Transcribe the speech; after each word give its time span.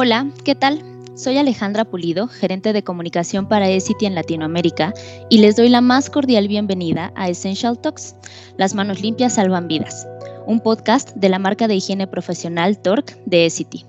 Hola, 0.00 0.30
¿qué 0.44 0.54
tal? 0.54 0.80
Soy 1.16 1.38
Alejandra 1.38 1.84
Pulido, 1.84 2.28
gerente 2.28 2.72
de 2.72 2.84
comunicación 2.84 3.48
para 3.48 3.68
eCity 3.68 4.06
en 4.06 4.14
Latinoamérica, 4.14 4.94
y 5.28 5.38
les 5.38 5.56
doy 5.56 5.68
la 5.68 5.80
más 5.80 6.08
cordial 6.08 6.46
bienvenida 6.46 7.12
a 7.16 7.28
Essential 7.28 7.80
Talks, 7.80 8.14
Las 8.56 8.76
manos 8.76 9.00
limpias 9.00 9.34
salvan 9.34 9.66
vidas, 9.66 10.06
un 10.46 10.60
podcast 10.60 11.16
de 11.16 11.28
la 11.28 11.40
marca 11.40 11.66
de 11.66 11.74
higiene 11.74 12.06
profesional 12.06 12.78
Torque 12.78 13.16
de 13.26 13.46
eCity. 13.46 13.86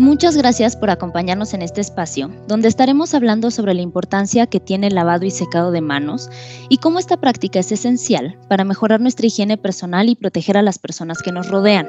Muchas 0.00 0.36
gracias 0.36 0.74
por 0.74 0.90
acompañarnos 0.90 1.54
en 1.54 1.62
este 1.62 1.80
espacio, 1.80 2.28
donde 2.48 2.66
estaremos 2.66 3.14
hablando 3.14 3.52
sobre 3.52 3.74
la 3.74 3.82
importancia 3.82 4.48
que 4.48 4.58
tiene 4.58 4.88
el 4.88 4.96
lavado 4.96 5.26
y 5.26 5.30
secado 5.30 5.70
de 5.70 5.80
manos 5.80 6.28
y 6.68 6.78
cómo 6.78 6.98
esta 6.98 7.18
práctica 7.18 7.60
es 7.60 7.70
esencial 7.70 8.36
para 8.48 8.64
mejorar 8.64 9.00
nuestra 9.00 9.28
higiene 9.28 9.58
personal 9.58 10.08
y 10.08 10.16
proteger 10.16 10.56
a 10.56 10.62
las 10.62 10.80
personas 10.80 11.22
que 11.22 11.30
nos 11.30 11.48
rodean. 11.48 11.88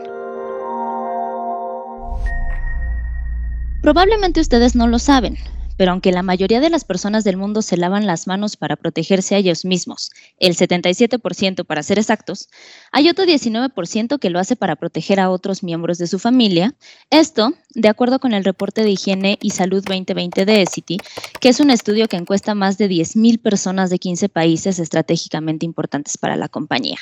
Probablemente 3.87 4.41
ustedes 4.41 4.75
no 4.75 4.85
lo 4.85 4.99
saben, 4.99 5.37
pero 5.77 5.93
aunque 5.93 6.11
la 6.11 6.21
mayoría 6.21 6.59
de 6.59 6.69
las 6.69 6.83
personas 6.83 7.23
del 7.23 7.37
mundo 7.37 7.61
se 7.61 7.77
lavan 7.77 8.05
las 8.05 8.27
manos 8.27 8.57
para 8.57 8.75
protegerse 8.75 9.33
a 9.33 9.37
ellos 9.37 9.63
mismos, 9.63 10.11
el 10.39 10.57
77% 10.57 11.63
para 11.63 11.83
ser 11.83 11.97
exactos, 11.97 12.49
hay 12.91 13.07
otro 13.07 13.23
19% 13.23 14.19
que 14.19 14.29
lo 14.29 14.39
hace 14.39 14.57
para 14.57 14.75
proteger 14.75 15.21
a 15.21 15.29
otros 15.29 15.63
miembros 15.63 15.99
de 15.99 16.07
su 16.07 16.19
familia. 16.19 16.75
Esto, 17.11 17.53
de 17.75 17.87
acuerdo 17.87 18.19
con 18.19 18.33
el 18.33 18.43
reporte 18.43 18.83
de 18.83 18.91
Higiene 18.91 19.39
y 19.41 19.51
Salud 19.51 19.81
2020 19.85 20.45
de 20.45 20.63
ECITY, 20.63 20.97
que 21.39 21.47
es 21.47 21.61
un 21.61 21.69
estudio 21.69 22.09
que 22.09 22.17
encuesta 22.17 22.55
más 22.55 22.77
de 22.77 22.89
10.000 22.89 23.41
personas 23.41 23.89
de 23.89 23.99
15 23.99 24.27
países 24.27 24.79
estratégicamente 24.79 25.65
importantes 25.65 26.17
para 26.17 26.35
la 26.35 26.49
compañía. 26.49 26.97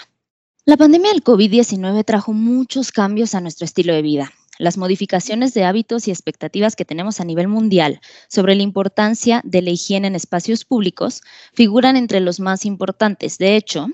La 0.66 0.78
pandemia 0.78 1.14
del 1.14 1.24
COVID-19 1.24 2.06
trajo 2.06 2.32
muchos 2.32 2.92
cambios 2.92 3.34
a 3.34 3.42
nuestro 3.42 3.66
estilo 3.66 3.92
de 3.92 4.04
vida 4.04 4.32
las 4.58 4.78
modificaciones 4.78 5.54
de 5.54 5.64
hábitos 5.64 6.08
y 6.08 6.12
expectativas 6.12 6.76
que 6.76 6.86
tenemos 6.86 7.20
a 7.20 7.26
nivel 7.26 7.48
mundial 7.48 8.00
sobre 8.28 8.56
la 8.56 8.64
importancia 8.64 9.42
de 9.44 9.62
la 9.62 9.72
higiene 9.72 10.08
en 10.08 10.16
espacios 10.16 10.66
públicos 10.66 11.22
figuran 11.54 11.98
entre 11.98 12.20
los 12.20 12.40
más 12.40 12.66
importantes. 12.66 13.38
De 13.38 13.56
hecho, 13.56 13.88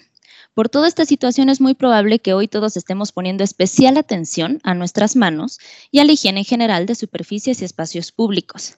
por 0.54 0.70
toda 0.70 0.88
esta 0.88 1.06
situación 1.06 1.50
es 1.50 1.62
muy 1.62 1.74
probable 1.74 2.20
que 2.20 2.34
hoy 2.34 2.48
todos 2.48 2.76
estemos 2.76 3.12
poniendo 3.12 3.44
especial 3.44 3.98
atención 3.98 4.60
a 4.64 4.74
nuestras 4.74 5.16
manos 5.16 5.60
y 5.92 6.00
a 6.00 6.06
la 6.06 6.12
higiene 6.12 6.42
en 6.42 6.46
general 6.46 6.86
de 6.86 6.96
superficies 6.96 7.62
y 7.62 7.66
espacios 7.66 8.12
públicos. 8.12 8.78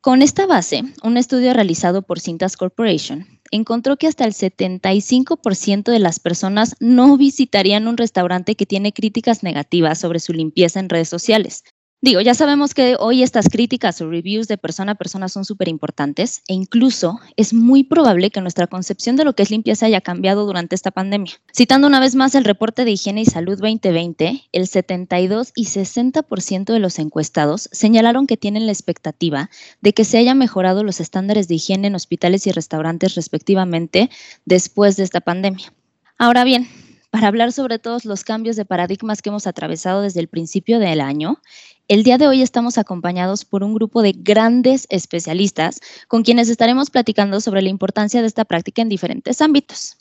Con 0.00 0.22
esta 0.22 0.46
base, 0.46 0.82
un 1.02 1.16
estudio 1.16 1.52
realizado 1.52 2.02
por 2.02 2.20
Cintas 2.20 2.56
Corporation 2.56 3.35
encontró 3.50 3.96
que 3.96 4.06
hasta 4.06 4.24
el 4.24 4.32
75% 4.32 5.90
de 5.90 5.98
las 5.98 6.20
personas 6.20 6.76
no 6.80 7.16
visitarían 7.16 7.88
un 7.88 7.96
restaurante 7.96 8.54
que 8.54 8.66
tiene 8.66 8.92
críticas 8.92 9.42
negativas 9.42 9.98
sobre 9.98 10.20
su 10.20 10.32
limpieza 10.32 10.80
en 10.80 10.88
redes 10.88 11.08
sociales, 11.08 11.64
Digo, 12.02 12.20
ya 12.20 12.34
sabemos 12.34 12.74
que 12.74 12.94
hoy 13.00 13.22
estas 13.22 13.48
críticas 13.48 14.02
o 14.02 14.10
reviews 14.10 14.48
de 14.48 14.58
persona 14.58 14.92
a 14.92 14.94
persona 14.96 15.28
son 15.28 15.46
súper 15.46 15.68
importantes 15.68 16.42
e 16.46 16.52
incluso 16.52 17.18
es 17.36 17.54
muy 17.54 17.84
probable 17.84 18.30
que 18.30 18.42
nuestra 18.42 18.66
concepción 18.66 19.16
de 19.16 19.24
lo 19.24 19.32
que 19.32 19.42
es 19.42 19.50
limpieza 19.50 19.86
haya 19.86 20.02
cambiado 20.02 20.44
durante 20.44 20.74
esta 20.74 20.90
pandemia. 20.90 21.32
Citando 21.54 21.86
una 21.86 21.98
vez 21.98 22.14
más 22.14 22.34
el 22.34 22.44
reporte 22.44 22.84
de 22.84 22.90
Higiene 22.90 23.22
y 23.22 23.24
Salud 23.24 23.58
2020, 23.58 24.42
el 24.52 24.66
72 24.66 25.52
y 25.56 25.64
60% 25.64 26.66
de 26.66 26.80
los 26.80 26.98
encuestados 26.98 27.70
señalaron 27.72 28.26
que 28.26 28.36
tienen 28.36 28.66
la 28.66 28.72
expectativa 28.72 29.48
de 29.80 29.94
que 29.94 30.04
se 30.04 30.18
hayan 30.18 30.36
mejorado 30.36 30.84
los 30.84 31.00
estándares 31.00 31.48
de 31.48 31.54
higiene 31.54 31.88
en 31.88 31.94
hospitales 31.94 32.46
y 32.46 32.52
restaurantes 32.52 33.14
respectivamente 33.14 34.10
después 34.44 34.96
de 34.96 35.04
esta 35.04 35.22
pandemia. 35.22 35.72
Ahora 36.18 36.44
bien, 36.44 36.68
para 37.10 37.28
hablar 37.28 37.52
sobre 37.52 37.78
todos 37.78 38.04
los 38.04 38.24
cambios 38.24 38.56
de 38.56 38.66
paradigmas 38.66 39.22
que 39.22 39.30
hemos 39.30 39.46
atravesado 39.46 40.02
desde 40.02 40.20
el 40.20 40.28
principio 40.28 40.78
del 40.78 41.00
año, 41.00 41.40
el 41.88 42.02
día 42.02 42.18
de 42.18 42.26
hoy 42.26 42.42
estamos 42.42 42.78
acompañados 42.78 43.44
por 43.44 43.62
un 43.62 43.74
grupo 43.74 44.02
de 44.02 44.12
grandes 44.16 44.86
especialistas 44.90 45.80
con 46.08 46.22
quienes 46.22 46.48
estaremos 46.48 46.90
platicando 46.90 47.40
sobre 47.40 47.62
la 47.62 47.68
importancia 47.68 48.20
de 48.20 48.26
esta 48.26 48.44
práctica 48.44 48.82
en 48.82 48.88
diferentes 48.88 49.40
ámbitos. 49.40 49.96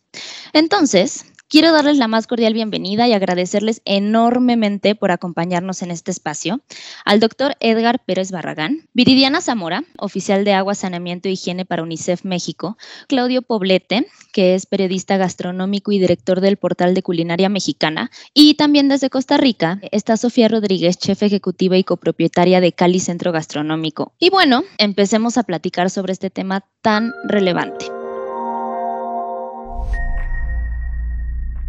Entonces, 0.54 1.26
Quiero 1.48 1.72
darles 1.72 1.98
la 1.98 2.08
más 2.08 2.26
cordial 2.26 2.56
bienvenida 2.56 3.08
y 3.08 3.14
agradecerles 3.14 3.84
enormemente 3.86 4.96
por 4.96 5.12
acompañarnos 5.12 5.84
en 5.84 5.92
este 5.92 6.10
espacio 6.10 6.62
al 7.06 7.20
doctor 7.20 7.56
Edgar 7.60 8.04
Pérez 8.04 8.32
Barragán, 8.32 8.90
Viridiana 8.94 9.42
Zamora, 9.42 9.84
oficial 10.00 10.44
de 10.44 10.54
Agua, 10.54 10.74
Saneamiento 10.74 11.30
e 11.30 11.34
Higiene 11.34 11.64
para 11.64 11.84
UNICEF 11.84 12.26
México, 12.26 12.78
Claudio 13.08 13.44
Poblete, 13.44 14.08
que 14.34 14.56
es 14.56 14.66
periodista 14.66 15.18
gastronómico 15.18 15.92
y 15.92 16.00
director 16.00 16.42
del 16.42 16.58
portal 16.58 16.96
de 16.96 17.04
culinaria 17.04 17.48
mexicana, 17.48 18.10
y 18.34 18.56
también 18.56 18.90
desde 18.90 19.12
Costa 19.12 19.38
Rica 19.38 19.80
está 19.92 20.18
Sofía 20.18 20.48
Rodríguez, 20.48 20.98
chef 20.98 21.22
ejecutiva 21.22 21.78
y 21.78 21.84
copropietaria 21.84 22.60
de 22.60 22.74
Cali 22.74 23.00
Centro 23.00 23.32
Gastronómico. 23.32 24.14
Y 24.18 24.32
bueno, 24.32 24.64
empecemos 24.80 25.38
a 25.38 25.44
platicar 25.44 25.92
sobre 25.92 26.14
este 26.14 26.32
tema 26.32 26.66
tan 26.82 27.14
relevante. 27.28 27.95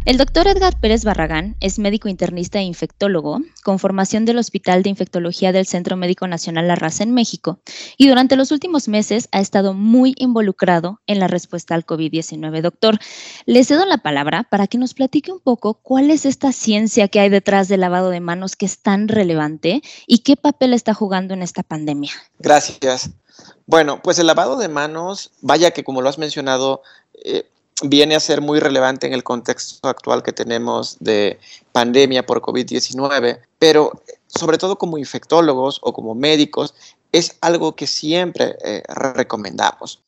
El 0.07 0.17
doctor 0.17 0.47
Edgar 0.47 0.79
Pérez 0.79 1.03
Barragán 1.03 1.57
es 1.59 1.79
médico 1.79 2.07
internista 2.07 2.59
e 2.59 2.61
infectólogo 2.61 3.41
con 3.61 3.77
formación 3.77 4.23
del 4.23 4.37
Hospital 4.37 4.81
de 4.81 4.89
Infectología 4.89 5.51
del 5.51 5.67
Centro 5.67 5.97
Médico 5.97 6.29
Nacional 6.29 6.69
La 6.69 6.75
Raza 6.75 7.03
en 7.03 7.13
México 7.13 7.59
y 7.97 8.07
durante 8.07 8.37
los 8.37 8.53
últimos 8.53 8.87
meses 8.87 9.27
ha 9.33 9.41
estado 9.41 9.73
muy 9.73 10.13
involucrado 10.15 11.01
en 11.07 11.19
la 11.19 11.27
respuesta 11.27 11.75
al 11.75 11.85
COVID-19. 11.85 12.61
Doctor, 12.61 12.99
le 13.45 13.65
cedo 13.65 13.85
la 13.85 13.97
palabra 13.97 14.43
para 14.49 14.67
que 14.67 14.77
nos 14.77 14.93
platique 14.93 15.29
un 15.29 15.41
poco 15.41 15.73
cuál 15.73 16.09
es 16.09 16.25
esta 16.25 16.53
ciencia 16.53 17.09
que 17.09 17.19
hay 17.19 17.27
detrás 17.27 17.67
del 17.67 17.81
lavado 17.81 18.09
de 18.09 18.21
manos 18.21 18.55
que 18.55 18.65
es 18.65 18.79
tan 18.79 19.09
relevante 19.09 19.81
y 20.07 20.19
qué 20.19 20.37
papel 20.37 20.71
está 20.71 20.93
jugando 20.93 21.33
en 21.33 21.41
esta 21.41 21.63
pandemia. 21.63 22.13
Gracias. 22.39 23.09
Bueno, 23.65 24.01
pues 24.01 24.19
el 24.19 24.27
lavado 24.27 24.55
de 24.55 24.69
manos, 24.69 25.33
vaya 25.41 25.71
que 25.71 25.83
como 25.83 26.01
lo 26.01 26.07
has 26.07 26.17
mencionado, 26.17 26.81
eh, 27.25 27.49
viene 27.83 28.15
a 28.15 28.19
ser 28.19 28.41
muy 28.41 28.59
relevante 28.59 29.07
en 29.07 29.13
el 29.13 29.23
contexto 29.23 29.87
actual 29.87 30.23
que 30.23 30.33
tenemos 30.33 30.97
de 30.99 31.39
pandemia 31.71 32.25
por 32.25 32.41
COVID-19, 32.41 33.39
pero 33.59 33.91
sobre 34.27 34.57
todo 34.57 34.77
como 34.77 34.97
infectólogos 34.97 35.79
o 35.83 35.93
como 35.93 36.15
médicos, 36.15 36.73
es 37.11 37.37
algo 37.41 37.75
que 37.75 37.87
siempre 37.87 38.55
eh, 38.63 38.83
recomendamos. 38.87 40.03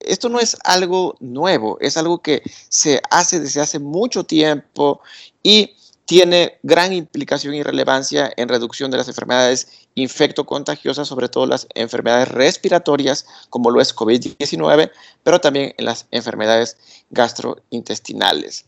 Esto 0.00 0.28
no 0.28 0.40
es 0.40 0.56
algo 0.64 1.14
nuevo, 1.20 1.78
es 1.80 1.96
algo 1.96 2.22
que 2.22 2.42
se 2.68 3.02
hace 3.10 3.38
desde 3.38 3.60
hace 3.60 3.78
mucho 3.78 4.24
tiempo 4.24 5.00
y 5.42 5.76
tiene 6.06 6.58
gran 6.62 6.92
implicación 6.92 7.54
y 7.54 7.62
relevancia 7.62 8.32
en 8.36 8.48
reducción 8.48 8.90
de 8.90 8.96
las 8.96 9.08
enfermedades 9.08 9.79
infectocontagiosas, 9.94 11.08
sobre 11.08 11.28
todo 11.28 11.46
las 11.46 11.66
enfermedades 11.74 12.28
respiratorias, 12.28 13.26
como 13.48 13.70
lo 13.70 13.80
es 13.80 13.94
COVID-19, 13.94 14.90
pero 15.22 15.40
también 15.40 15.74
en 15.76 15.84
las 15.84 16.06
enfermedades 16.10 16.76
gastrointestinales. 17.10 18.66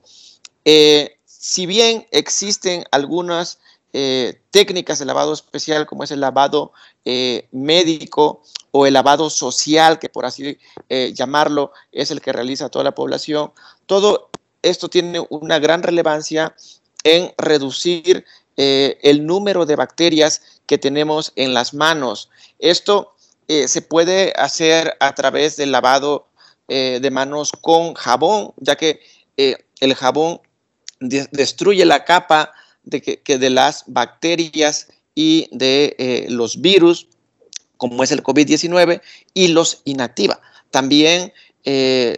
Eh, 0.65 1.17
si 1.25 1.67
bien 1.67 2.07
existen 2.11 2.85
algunas 2.91 3.59
eh, 3.93 4.41
técnicas 4.51 4.99
de 4.99 5.05
lavado 5.05 5.33
especial, 5.33 5.87
como 5.87 6.05
es 6.05 6.11
el 6.11 6.21
lavado 6.21 6.73
eh, 7.05 7.49
médico 7.53 8.43
o 8.71 8.87
el 8.87 8.95
lavado 8.95 9.29
social, 9.29 9.99
que 9.99 10.09
por 10.09 10.25
así 10.25 10.59
llamarlo 10.89 11.73
es 11.91 12.11
el 12.11 12.23
que 12.23 12.33
realiza 12.33 12.71
toda 12.71 12.85
la 12.85 12.95
población, 12.95 13.53
todo 13.85 14.31
esto 14.63 14.89
tiene 14.89 15.25
una 15.29 15.59
gran 15.59 15.83
relevancia 15.83 16.55
en 17.05 17.35
reducir 17.37 18.25
el 18.57 19.27
número 19.27 19.67
de 19.67 19.77
bacterias 19.77 20.41
que 20.67 20.79
tenemos 20.79 21.33
en 21.37 21.55
las 21.55 21.75
manos. 21.75 22.31
Esto 22.59 23.15
eh, 23.49 23.69
se 23.69 23.83
puede 23.83 24.33
hacer 24.37 24.97
a 25.01 25.15
través 25.15 25.57
del 25.57 25.73
lavado 25.73 26.29
eh, 26.69 26.99
de 27.03 27.11
manos 27.11 27.53
con 27.61 27.95
jabón, 27.95 28.53
ya 28.57 28.77
que 28.77 29.01
el 29.37 29.95
jabón 29.95 30.41
destruye 31.01 31.85
la 31.85 32.05
capa 32.05 32.53
de, 32.85 33.03
que, 33.03 33.39
de 33.39 33.51
las 33.51 33.85
bacterias 33.87 34.89
y 35.15 35.49
de 35.51 36.27
los 36.29 36.61
virus, 36.61 37.09
como 37.77 38.05
es 38.05 38.13
el 38.13 38.23
COVID-19, 38.23 39.01
y 39.35 39.49
los 39.49 39.81
inactiva. 39.85 40.41
También 40.71 41.33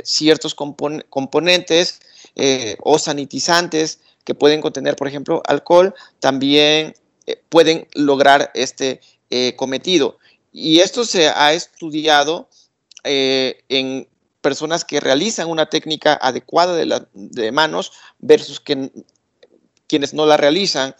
ciertos 0.02 0.54
componentes 0.54 2.00
o 2.80 2.98
sanitizantes 2.98 4.00
que 4.24 4.34
pueden 4.34 4.60
contener, 4.60 4.96
por 4.96 5.06
ejemplo, 5.06 5.42
alcohol, 5.46 5.94
también 6.18 6.94
eh, 7.26 7.40
pueden 7.48 7.88
lograr 7.94 8.50
este 8.54 9.00
eh, 9.30 9.54
cometido. 9.56 10.18
Y 10.52 10.80
esto 10.80 11.04
se 11.04 11.28
ha 11.28 11.52
estudiado 11.52 12.48
eh, 13.02 13.64
en 13.68 14.06
personas 14.40 14.84
que 14.84 15.00
realizan 15.00 15.48
una 15.48 15.66
técnica 15.66 16.18
adecuada 16.20 16.76
de, 16.76 17.52
manos 17.52 17.92
versus 18.18 18.60
quienes 18.60 20.14
no 20.14 20.26
la 20.26 20.36
realizan. 20.36 20.94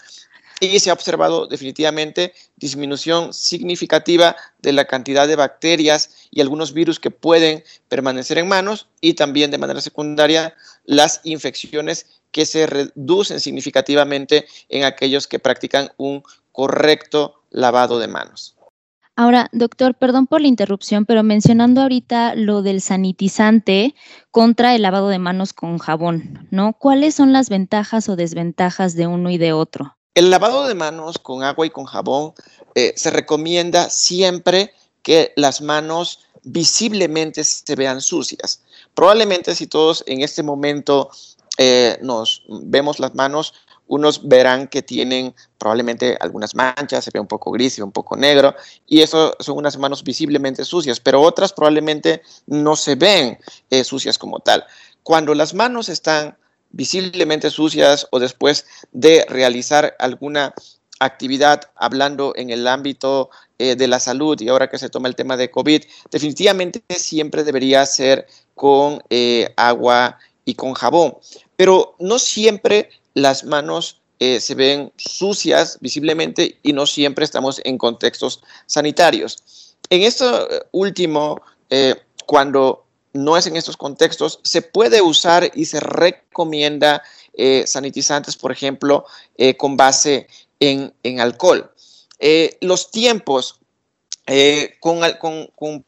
Y 0.61 0.81
se 0.81 0.89
ha 0.89 0.95
observado 0.95 1.47
definitivamente 1.47 2.33
disminución 2.57 3.35
significativa 3.35 4.35
de 4.61 4.73
la 4.73 4.87
cantidad 4.87 5.29
de 5.29 5.37
bacterias 5.37 6.29
y 6.31 6.41
algunos 6.41 6.73
virus 6.73 6.99
que 6.99 7.11
pueden 7.11 7.65
permanecer 7.89 8.39
en 8.39 8.49
manos 8.49 8.89
y 9.01 9.15
también 9.15 9.51
de 9.51 9.59
manera 9.59 9.83
secundaria 9.83 10.55
las 10.87 11.21
infecciones 11.25 12.07
que 12.35 12.47
se 12.47 12.67
reducen 12.67 13.39
significativamente 13.39 14.45
en 14.69 14.83
aquellos 14.83 15.29
que 15.29 15.39
practican 15.39 15.91
un 15.99 16.25
correcto 16.51 17.37
lavado 17.51 18.01
de 18.01 18.09
manos. 18.09 18.57
Ahora, 19.15 19.49
doctor, 19.53 19.95
perdón 19.95 20.27
por 20.27 20.41
la 20.41 20.49
interrupción, 20.49 21.07
pero 21.07 21.23
mencionando 21.23 21.81
ahorita 21.81 22.35
lo 22.35 22.63
del 22.63 22.81
sanitizante 22.81 23.95
contra 24.33 24.75
el 24.75 24.83
lavado 24.83 25.11
de 25.11 25.21
manos 25.21 25.53
con 25.53 25.79
jabón, 25.79 26.49
¿no? 26.51 26.73
¿Cuáles 26.73 27.15
son 27.15 27.33
las 27.33 27.49
ventajas 27.49 28.09
o 28.09 28.17
desventajas 28.17 28.97
de 28.97 29.07
uno 29.07 29.31
y 29.31 29.39
de 29.39 29.53
otro? 29.53 29.97
El 30.17 30.31
lavado 30.31 30.67
de 30.67 30.75
manos 30.75 31.19
con 31.19 31.45
agua 31.45 31.67
y 31.67 31.71
con 31.71 31.85
jabón 31.85 32.33
eh, 32.75 32.95
se 32.97 33.11
recomienda 33.13 33.91
siempre 33.91 34.75
que 35.03 35.33
las 35.37 35.61
manos 35.61 36.27
visiblemente 36.43 37.45
se 37.45 37.77
vean 37.77 38.01
sucias. 38.01 38.61
Probablemente 38.95 39.55
si 39.55 39.69
todos 39.69 40.03
en 40.09 40.23
este 40.23 40.43
momento 40.43 41.11
eh, 41.57 41.99
nos 42.03 42.43
vemos 42.49 42.99
las 42.99 43.15
manos, 43.15 43.55
unos 43.87 44.27
verán 44.27 44.67
que 44.67 44.83
tienen 44.83 45.35
probablemente 45.59 46.17
algunas 46.21 46.55
manchas, 46.55 47.05
se 47.05 47.11
ve 47.13 47.21
un 47.21 47.29
poco 47.29 47.53
gris 47.53 47.79
y 47.79 47.83
un 47.83 47.93
poco 47.93 48.17
negro, 48.17 48.55
y 48.87 49.03
eso 49.03 49.35
son 49.39 49.59
unas 49.59 49.79
manos 49.79 50.03
visiblemente 50.03 50.65
sucias, 50.65 50.99
pero 50.99 51.21
otras 51.21 51.53
probablemente 51.53 52.23
no 52.47 52.75
se 52.75 52.97
ven 52.97 53.39
eh, 53.71 53.85
sucias 53.85 54.19
como 54.19 54.41
tal. 54.41 54.65
Cuando 55.03 55.35
las 55.35 55.55
manos 55.55 55.89
están 55.89 56.37
visiblemente 56.71 57.51
sucias 57.51 58.09
o 58.11 58.19
después 58.19 58.67
de 58.91 59.25
realizar 59.29 59.95
alguna 60.01 60.55
actividad 60.99 61.61
hablando 61.77 62.33
en 62.35 62.51
el 62.51 62.67
ámbito 62.67 63.31
eh, 63.59 63.77
de 63.77 63.87
la 63.87 64.01
salud 64.01 64.41
y 64.41 64.49
ahora 64.49 64.69
que 64.69 64.79
se 64.79 64.89
toma 64.89 65.07
el 65.07 65.15
tema 65.15 65.37
de 65.37 65.51
COVID, 65.51 65.85
definitivamente 66.11 66.83
siempre 66.89 67.45
debería 67.45 67.87
ser 67.87 68.27
con 68.57 69.03
agua 69.57 70.19
y 70.45 70.55
con 70.55 70.75
jabón, 70.75 71.17
pero 71.57 71.95
no 71.99 72.19
siempre 72.19 72.91
las 73.15 73.45
manos 73.45 74.01
eh, 74.21 74.41
se 74.41 74.55
ven 74.55 74.93
sucias 74.97 75.79
visiblemente 75.81 76.59
y 76.63 76.73
no 76.73 76.87
siempre 76.87 77.25
estamos 77.25 77.61
en 77.65 77.79
contextos 77.79 78.43
sanitarios. 78.67 79.77
En 79.91 80.03
esto 80.03 80.51
eh, 80.51 80.63
último, 80.73 81.41
eh, 81.69 81.97
cuando 82.27 82.85
no 83.13 83.37
es 83.37 83.47
en 83.47 83.57
estos 83.57 83.77
contextos, 83.77 84.41
se 84.43 84.63
puede 84.63 85.03
usar 85.03 85.51
y 85.55 85.67
se 85.67 85.81
recomienda 85.81 87.03
sanitizantes, 87.67 88.37
por 88.37 88.53
ejemplo, 88.53 89.05
con 89.57 89.77
base 89.77 90.29
en, 90.61 90.93
en 91.03 91.21
alcohol. 91.21 91.71
los 92.61 92.91
tiempos 92.93 93.61
eh, 94.27 94.77
con, 94.81 95.01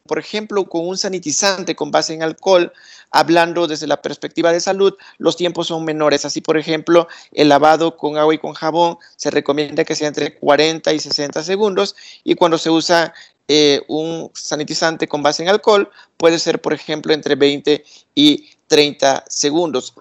por 0.07 0.19
ejemplo, 0.19 0.69
con 0.69 0.87
un 0.87 0.99
sanitizante 0.99 1.75
con 1.75 1.91
base 1.91 2.13
en 2.13 2.23
alcohol, 2.23 2.73
hablando 3.11 3.67
desde 3.67 3.87
la 3.87 4.03
perspectiva 4.03 4.53
de 4.53 4.61
salud, 4.61 4.95
los 5.19 5.37
tiempos 5.37 5.69
son 5.69 5.85
menores. 5.85 6.25
Así, 6.25 6.41
por 6.41 6.59
ejemplo, 6.59 7.09
el 7.33 7.49
lavado 7.49 7.97
con 7.97 8.19
agua 8.19 8.35
y 8.35 8.39
con 8.39 8.53
jabón 8.53 8.99
se 9.17 9.31
recomienda 9.31 9.85
que 9.85 9.95
sea 9.95 10.09
entre 10.09 10.35
40 10.35 10.93
y 10.93 10.99
60 10.99 11.43
segundos 11.43 11.97
y 12.25 12.35
cuando 12.35 12.59
se 12.59 12.71
usa 12.71 13.15
eh, 13.49 13.83
un 13.89 14.31
sanitizante 14.35 15.07
con 15.07 15.23
base 15.23 15.43
en 15.43 15.49
alcohol 15.49 15.89
puede 16.17 16.39
ser, 16.39 16.61
por 16.61 16.75
ejemplo, 16.75 17.15
entre 17.15 17.37
20 17.37 17.85
y 18.15 18.51
30 18.67 19.25
segundos. 19.29 19.95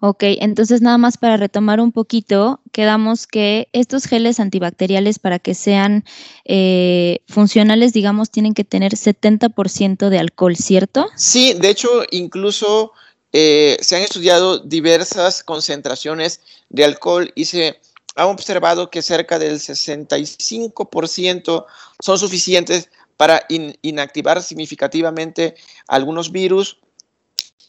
Ok, 0.00 0.22
entonces 0.22 0.80
nada 0.80 0.96
más 0.96 1.18
para 1.18 1.36
retomar 1.36 1.80
un 1.80 1.90
poquito, 1.90 2.60
quedamos 2.70 3.26
que 3.26 3.68
estos 3.72 4.04
geles 4.04 4.38
antibacteriales 4.38 5.18
para 5.18 5.40
que 5.40 5.54
sean 5.54 6.04
eh, 6.44 7.18
funcionales, 7.26 7.92
digamos, 7.92 8.30
tienen 8.30 8.54
que 8.54 8.62
tener 8.62 8.92
70% 8.92 10.08
de 10.08 10.20
alcohol, 10.20 10.56
¿cierto? 10.56 11.08
Sí, 11.16 11.52
de 11.54 11.70
hecho, 11.70 11.88
incluso 12.12 12.92
eh, 13.32 13.76
se 13.80 13.96
han 13.96 14.02
estudiado 14.02 14.60
diversas 14.60 15.42
concentraciones 15.42 16.42
de 16.68 16.84
alcohol 16.84 17.32
y 17.34 17.46
se 17.46 17.80
ha 18.14 18.26
observado 18.26 18.90
que 18.90 19.02
cerca 19.02 19.40
del 19.40 19.58
65% 19.58 21.66
son 22.00 22.18
suficientes 22.18 22.88
para 23.16 23.42
inactivar 23.48 24.44
significativamente 24.44 25.56
algunos 25.88 26.30
virus 26.30 26.78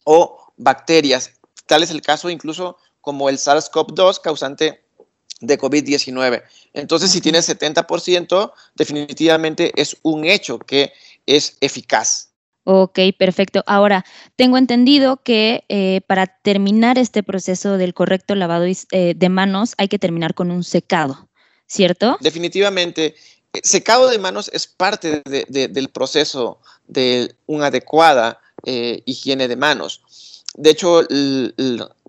o 0.04 0.54
bacterias. 0.58 1.39
Tal 1.69 1.83
es 1.83 1.92
el 1.92 2.01
caso 2.01 2.31
incluso 2.31 2.77
como 3.00 3.30
el 3.30 3.38
SARS-CoV-2 3.38 4.21
causante 4.21 4.83
de 5.39 5.60
COVID-19. 5.60 6.42
Entonces, 6.74 7.12
si 7.12 7.21
tiene 7.21 7.38
70%, 7.39 8.51
definitivamente 8.74 9.71
es 9.80 9.95
un 10.01 10.25
hecho 10.25 10.57
que 10.57 10.92
es 11.27 11.57
eficaz. 11.62 12.31
Ok, 12.63 13.00
perfecto. 13.19 13.63
Ahora, 13.68 14.04
tengo 14.36 14.57
entendido 14.57 15.21
que 15.21 15.63
eh, 15.69 16.01
para 16.07 16.25
terminar 16.25 16.98
este 16.98 17.21
proceso 17.21 17.77
del 17.77 17.94
correcto 17.94 18.33
lavado 18.33 18.66
eh, 18.66 19.13
de 19.16 19.30
manos 19.30 19.75
hay 19.77 19.89
que 19.89 20.00
terminar 20.00 20.33
con 20.33 20.50
un 20.50 20.63
secado, 20.63 21.30
¿cierto? 21.68 22.18
Definitivamente. 22.19 23.13
Eh, 23.54 23.62
secado 23.63 24.10
de 24.10 24.18
manos 24.18 24.50
es 24.54 24.66
parte 24.66 25.21
del 25.24 25.89
proceso 25.89 26.62
de 26.88 27.36
una 27.45 27.68
adecuada 27.68 28.42
higiene 28.63 29.48
de 29.48 29.56
manos. 29.56 30.01
De 30.60 30.72
hecho, 30.72 31.04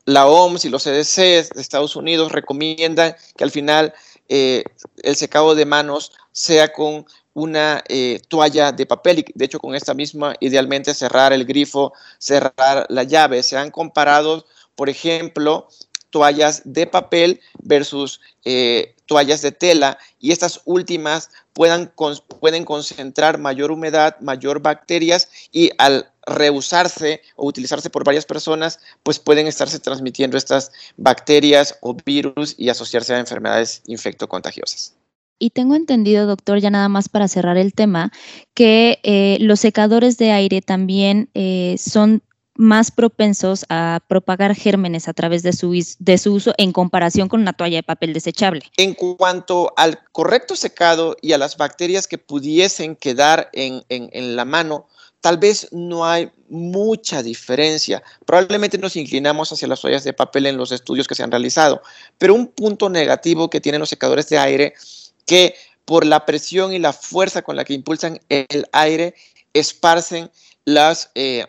la 0.06 0.26
OMS 0.26 0.64
y 0.64 0.70
los 0.70 0.82
CDC 0.82 1.54
de 1.54 1.60
Estados 1.60 1.94
Unidos 1.94 2.32
recomiendan 2.32 3.14
que 3.36 3.44
al 3.44 3.52
final 3.52 3.94
eh, 4.28 4.64
el 5.04 5.14
secado 5.14 5.54
de 5.54 5.66
manos 5.66 6.12
sea 6.32 6.72
con 6.72 7.06
una 7.32 7.84
eh, 7.88 8.20
toalla 8.26 8.72
de 8.72 8.86
papel 8.86 9.20
y 9.20 9.24
de 9.36 9.44
hecho 9.44 9.60
con 9.60 9.76
esta 9.76 9.94
misma 9.94 10.34
idealmente 10.40 10.94
cerrar 10.94 11.32
el 11.32 11.44
grifo, 11.44 11.92
cerrar 12.18 12.86
la 12.88 13.04
llave. 13.04 13.44
Se 13.44 13.56
han 13.56 13.70
comparado, 13.70 14.44
por 14.74 14.88
ejemplo, 14.88 15.68
toallas 16.10 16.62
de 16.64 16.86
papel 16.86 17.40
versus 17.62 18.20
eh, 18.44 18.94
toallas 19.06 19.42
de 19.42 19.52
tela 19.52 19.98
y 20.18 20.32
estas 20.32 20.60
últimas 20.64 21.30
pueden 21.52 22.64
concentrar 22.64 23.38
mayor 23.38 23.70
humedad, 23.70 24.18
mayor 24.20 24.60
bacterias 24.60 25.28
y 25.52 25.70
al 25.78 26.10
reusarse 26.26 27.22
o 27.36 27.46
utilizarse 27.46 27.90
por 27.90 28.04
varias 28.04 28.24
personas, 28.24 28.78
pues 29.02 29.18
pueden 29.18 29.46
estarse 29.46 29.78
transmitiendo 29.78 30.36
estas 30.36 30.70
bacterias 30.96 31.76
o 31.80 31.96
virus 32.04 32.54
y 32.56 32.68
asociarse 32.68 33.14
a 33.14 33.18
enfermedades 33.18 33.82
infectocontagiosas. 33.86 34.94
Y 35.42 35.50
tengo 35.50 35.74
entendido, 35.74 36.26
doctor, 36.26 36.60
ya 36.60 36.68
nada 36.70 36.90
más 36.90 37.08
para 37.08 37.26
cerrar 37.26 37.56
el 37.56 37.72
tema, 37.72 38.12
que 38.54 39.00
eh, 39.02 39.38
los 39.40 39.58
secadores 39.58 40.18
de 40.18 40.32
aire 40.32 40.60
también 40.60 41.30
eh, 41.32 41.76
son 41.78 42.22
más 42.60 42.90
propensos 42.90 43.64
a 43.70 44.00
propagar 44.06 44.54
gérmenes 44.54 45.08
a 45.08 45.14
través 45.14 45.42
de 45.42 45.52
su, 45.52 45.70
uso 45.70 46.54
en 46.58 46.72
comparación 46.72 47.28
con 47.28 47.40
una 47.40 47.54
toalla 47.54 47.78
de 47.78 47.82
papel 47.82 48.12
desechable. 48.12 48.62
En 48.76 48.94
cuanto 48.94 49.72
al 49.76 49.98
correcto 50.12 50.54
secado 50.54 51.16
y 51.22 51.32
a 51.32 51.38
las 51.38 51.56
bacterias 51.56 52.06
que 52.06 52.18
pudiesen 52.18 52.96
quedar 52.96 53.48
en, 53.54 53.82
en 53.88 54.36
la 54.36 54.44
mano, 54.44 54.86
tal 55.20 55.38
vez 55.38 55.68
no 55.72 56.04
hay 56.04 56.30
mucha 56.48 57.22
diferencia. 57.22 58.02
Probablemente 58.26 58.78
nos 58.78 58.96
inclinamos 58.96 59.52
hacia 59.52 59.68
las 59.68 59.80
toallas 59.80 60.04
de 60.04 60.12
papel 60.12 60.46
en 60.46 60.56
los 60.56 60.72
estudios 60.72 61.06
que 61.06 61.14
se 61.14 61.22
han 61.22 61.30
realizado, 61.30 61.82
pero 62.18 62.34
un 62.34 62.48
punto 62.48 62.90
negativo 62.90 63.48
que 63.48 63.60
tienen 63.60 63.80
los 63.80 63.88
secadores 63.88 64.28
de 64.28 64.38
aire 64.38 64.74
que 65.26 65.54
por 65.84 66.04
la 66.04 66.26
presión 66.26 66.72
y 66.72 66.78
la 66.78 66.92
fuerza 66.92 67.42
con 67.42 67.56
la 67.56 67.64
que 67.64 67.74
impulsan 67.74 68.20
el 68.28 68.66
aire 68.72 69.14
esparcen 69.52 70.30
las 70.64 71.10
eh, 71.14 71.46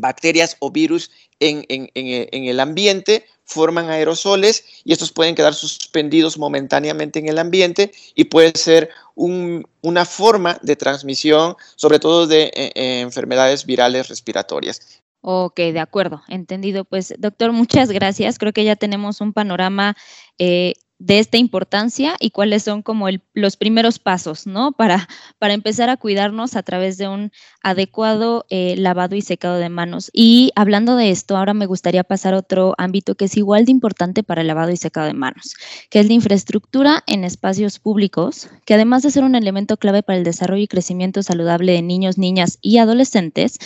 bacterias 0.00 0.56
o 0.60 0.70
virus 0.70 1.10
en, 1.40 1.64
el 1.94 2.60
ambiente, 2.60 3.24
forman 3.44 3.88
aerosoles 3.88 4.64
y 4.84 4.92
estos 4.92 5.12
pueden 5.12 5.34
quedar 5.34 5.54
suspendidos 5.54 6.38
momentáneamente 6.38 7.18
en 7.18 7.28
el 7.28 7.38
ambiente 7.38 7.92
y 8.14 8.24
puede 8.24 8.52
ser 8.54 8.90
una 9.14 10.04
forma 10.04 10.58
de 10.62 10.76
transmisión, 10.76 11.56
sobre 11.76 11.98
todo 11.98 12.26
de 12.26 12.44
eh, 12.44 12.72
eh, 12.74 13.00
enfermedades 13.00 13.66
virales 13.66 14.08
respiratorias. 14.08 15.02
Ok, 15.22 15.56
de 15.56 15.80
acuerdo, 15.80 16.22
entendido. 16.28 16.84
Pues 16.84 17.14
doctor, 17.18 17.52
muchas 17.52 17.90
gracias. 17.90 18.38
Creo 18.38 18.52
que 18.52 18.64
ya 18.64 18.76
tenemos 18.76 19.20
un 19.20 19.32
panorama 19.32 19.94
eh, 20.38 20.74
de 21.00 21.18
esta 21.18 21.38
importancia 21.38 22.14
y 22.20 22.30
cuáles 22.30 22.62
son 22.62 22.82
como 22.82 23.06
los 23.32 23.56
primeros 23.56 23.98
pasos, 23.98 24.46
¿no? 24.46 24.72
Para, 24.72 25.08
para 25.38 25.54
empezar 25.54 25.88
a 25.88 25.96
cuidarnos 25.96 26.56
a 26.56 26.62
través 26.62 26.98
de 26.98 27.08
un 27.08 27.32
adecuado 27.62 28.44
eh, 28.50 28.74
lavado 28.76 29.16
y 29.16 29.22
secado 29.22 29.56
de 29.56 29.70
manos. 29.70 30.10
Y 30.12 30.52
hablando 30.54 30.96
de 30.96 31.10
esto, 31.10 31.38
ahora 31.38 31.54
me 31.54 31.64
gustaría 31.64 32.04
pasar 32.04 32.34
a 32.34 32.38
otro 32.38 32.74
ámbito 32.76 33.14
que 33.14 33.24
es 33.24 33.36
igual 33.38 33.64
de 33.64 33.72
importante 33.72 34.22
para 34.22 34.42
el 34.42 34.46
lavado 34.46 34.72
y 34.72 34.76
secado 34.76 35.06
de 35.06 35.14
manos, 35.14 35.54
que 35.88 36.00
es 36.00 36.06
la 36.06 36.12
infraestructura 36.12 37.02
en 37.06 37.24
espacios 37.24 37.78
públicos, 37.78 38.50
que 38.66 38.74
además 38.74 39.02
de 39.02 39.10
ser 39.10 39.24
un 39.24 39.34
elemento 39.34 39.78
clave 39.78 40.02
para 40.02 40.18
el 40.18 40.24
desarrollo 40.24 40.62
y 40.62 40.68
crecimiento 40.68 41.22
saludable 41.22 41.72
de 41.72 41.82
niños, 41.82 42.18
niñas 42.18 42.58
y 42.60 42.76
adolescentes, 42.76 43.58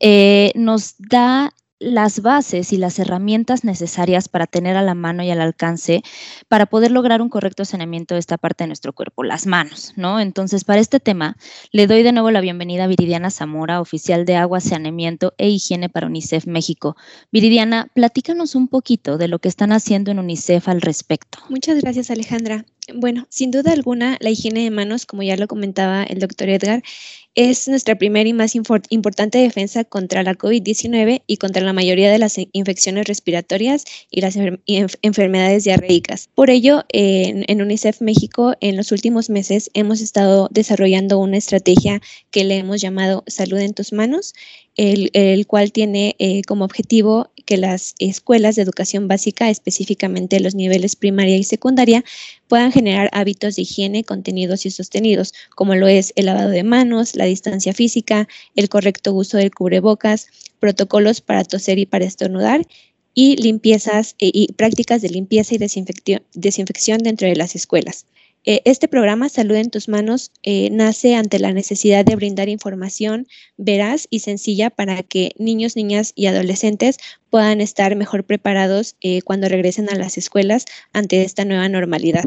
eh, 0.00 0.50
nos 0.56 0.96
da 0.98 1.52
las 1.80 2.20
bases 2.20 2.72
y 2.72 2.76
las 2.76 2.98
herramientas 2.98 3.64
necesarias 3.64 4.28
para 4.28 4.46
tener 4.46 4.76
a 4.76 4.82
la 4.82 4.94
mano 4.94 5.22
y 5.22 5.30
al 5.30 5.40
alcance 5.40 6.02
para 6.46 6.66
poder 6.66 6.90
lograr 6.90 7.22
un 7.22 7.30
correcto 7.30 7.64
saneamiento 7.64 8.14
de 8.14 8.20
esta 8.20 8.36
parte 8.36 8.64
de 8.64 8.68
nuestro 8.68 8.92
cuerpo, 8.92 9.24
las 9.24 9.46
manos, 9.46 9.94
¿no? 9.96 10.20
Entonces, 10.20 10.64
para 10.64 10.80
este 10.80 11.00
tema, 11.00 11.38
le 11.72 11.86
doy 11.86 12.02
de 12.02 12.12
nuevo 12.12 12.30
la 12.30 12.42
bienvenida 12.42 12.84
a 12.84 12.86
Viridiana 12.86 13.30
Zamora, 13.30 13.80
oficial 13.80 14.26
de 14.26 14.36
agua, 14.36 14.60
saneamiento 14.60 15.32
e 15.38 15.48
higiene 15.48 15.88
para 15.88 16.06
UNICEF 16.06 16.46
México. 16.46 16.96
Viridiana, 17.32 17.88
platícanos 17.94 18.54
un 18.54 18.68
poquito 18.68 19.16
de 19.16 19.28
lo 19.28 19.38
que 19.38 19.48
están 19.48 19.72
haciendo 19.72 20.10
en 20.10 20.18
UNICEF 20.18 20.68
al 20.68 20.82
respecto. 20.82 21.38
Muchas 21.48 21.80
gracias, 21.80 22.10
Alejandra. 22.10 22.66
Bueno, 22.94 23.26
sin 23.28 23.50
duda 23.50 23.72
alguna, 23.72 24.16
la 24.20 24.30
higiene 24.30 24.64
de 24.64 24.70
manos, 24.70 25.06
como 25.06 25.22
ya 25.22 25.36
lo 25.36 25.46
comentaba 25.46 26.02
el 26.02 26.18
doctor 26.18 26.48
Edgar, 26.48 26.82
es 27.34 27.68
nuestra 27.68 27.96
primera 27.96 28.28
y 28.28 28.32
más 28.32 28.54
importante 28.54 29.38
defensa 29.38 29.84
contra 29.84 30.22
la 30.22 30.34
COVID-19 30.34 31.22
y 31.26 31.36
contra 31.36 31.62
la 31.62 31.72
mayoría 31.72 32.10
de 32.10 32.18
las 32.18 32.36
infecciones 32.52 33.06
respiratorias 33.06 33.84
y 34.10 34.20
las 34.20 34.36
enfermedades 34.66 35.64
diarreicas. 35.64 36.28
Por 36.34 36.50
ello, 36.50 36.84
en, 36.88 37.62
UNICEF 37.62 38.00
México, 38.00 38.54
en 38.60 38.76
los 38.76 38.90
últimos 38.90 39.30
meses 39.30 39.70
hemos 39.74 40.00
estado 40.00 40.48
desarrollando 40.50 41.18
una 41.18 41.36
estrategia 41.36 42.00
que 42.30 42.44
le 42.44 42.58
hemos 42.58 42.80
llamado 42.80 43.22
Salud 43.26 43.58
en 43.58 43.74
tus 43.74 43.92
manos, 43.92 44.34
el, 44.80 45.46
cual 45.46 45.72
tiene 45.72 46.16
eh, 46.18 46.40
como 46.46 46.64
objetivo 46.64 47.30
que 47.44 47.58
las 47.58 47.94
escuelas 47.98 48.56
de 48.56 48.62
educación 48.62 49.08
básica, 49.08 49.50
específicamente 49.50 50.40
los 50.40 50.54
niveles 50.54 50.96
primaria 50.96 51.36
y 51.36 51.44
secundaria, 51.44 52.02
puedan 52.48 52.72
generar 52.72 53.10
hábitos 53.12 53.56
de 53.56 53.62
higiene 53.62 54.04
contenidos 54.04 54.64
y 54.64 54.70
sostenidos, 54.70 55.34
como 55.54 55.74
lo 55.74 55.86
es 55.86 56.14
el 56.16 56.26
lavado 56.26 56.48
de 56.48 56.62
manos, 56.62 57.14
la 57.14 57.26
distancia 57.26 57.74
física, 57.74 58.26
el 58.56 58.70
correcto 58.70 59.12
uso 59.12 59.36
del 59.36 59.50
cubrebocas, 59.50 60.28
protocolos 60.60 61.20
para 61.20 61.44
toser 61.44 61.78
y 61.78 61.84
para 61.84 62.06
estornudar 62.06 62.66
y 63.14 63.36
limpiezas 63.36 64.14
eh, 64.18 64.30
y 64.32 64.52
prácticas 64.54 65.02
de 65.02 65.10
limpieza 65.10 65.56
y 65.56 65.58
desinfección 65.58 67.02
dentro 67.02 67.28
de 67.28 67.36
las 67.36 67.54
escuelas. 67.54 68.06
Eh, 68.46 68.62
este 68.64 68.88
programa 68.88 69.28
Salud 69.28 69.56
en 69.56 69.70
tus 69.70 69.88
manos 69.88 70.32
eh, 70.42 70.70
nace 70.70 71.14
ante 71.14 71.38
la 71.38 71.52
necesidad 71.52 72.06
de 72.06 72.16
brindar 72.16 72.48
información 72.48 73.26
veraz 73.58 74.06
y 74.08 74.20
sencilla 74.20 74.70
para 74.70 75.02
que 75.02 75.32
niños, 75.38 75.76
niñas 75.76 76.12
y 76.14 76.26
adolescentes 76.26 76.96
puedan 77.28 77.60
estar 77.60 77.94
mejor 77.96 78.24
preparados 78.24 78.96
cuando 79.24 79.48
regresen 79.48 79.90
a 79.90 79.94
las 79.94 80.16
escuelas 80.16 80.64
ante 80.92 81.22
esta 81.22 81.44
nueva 81.44 81.68
normalidad. 81.68 82.24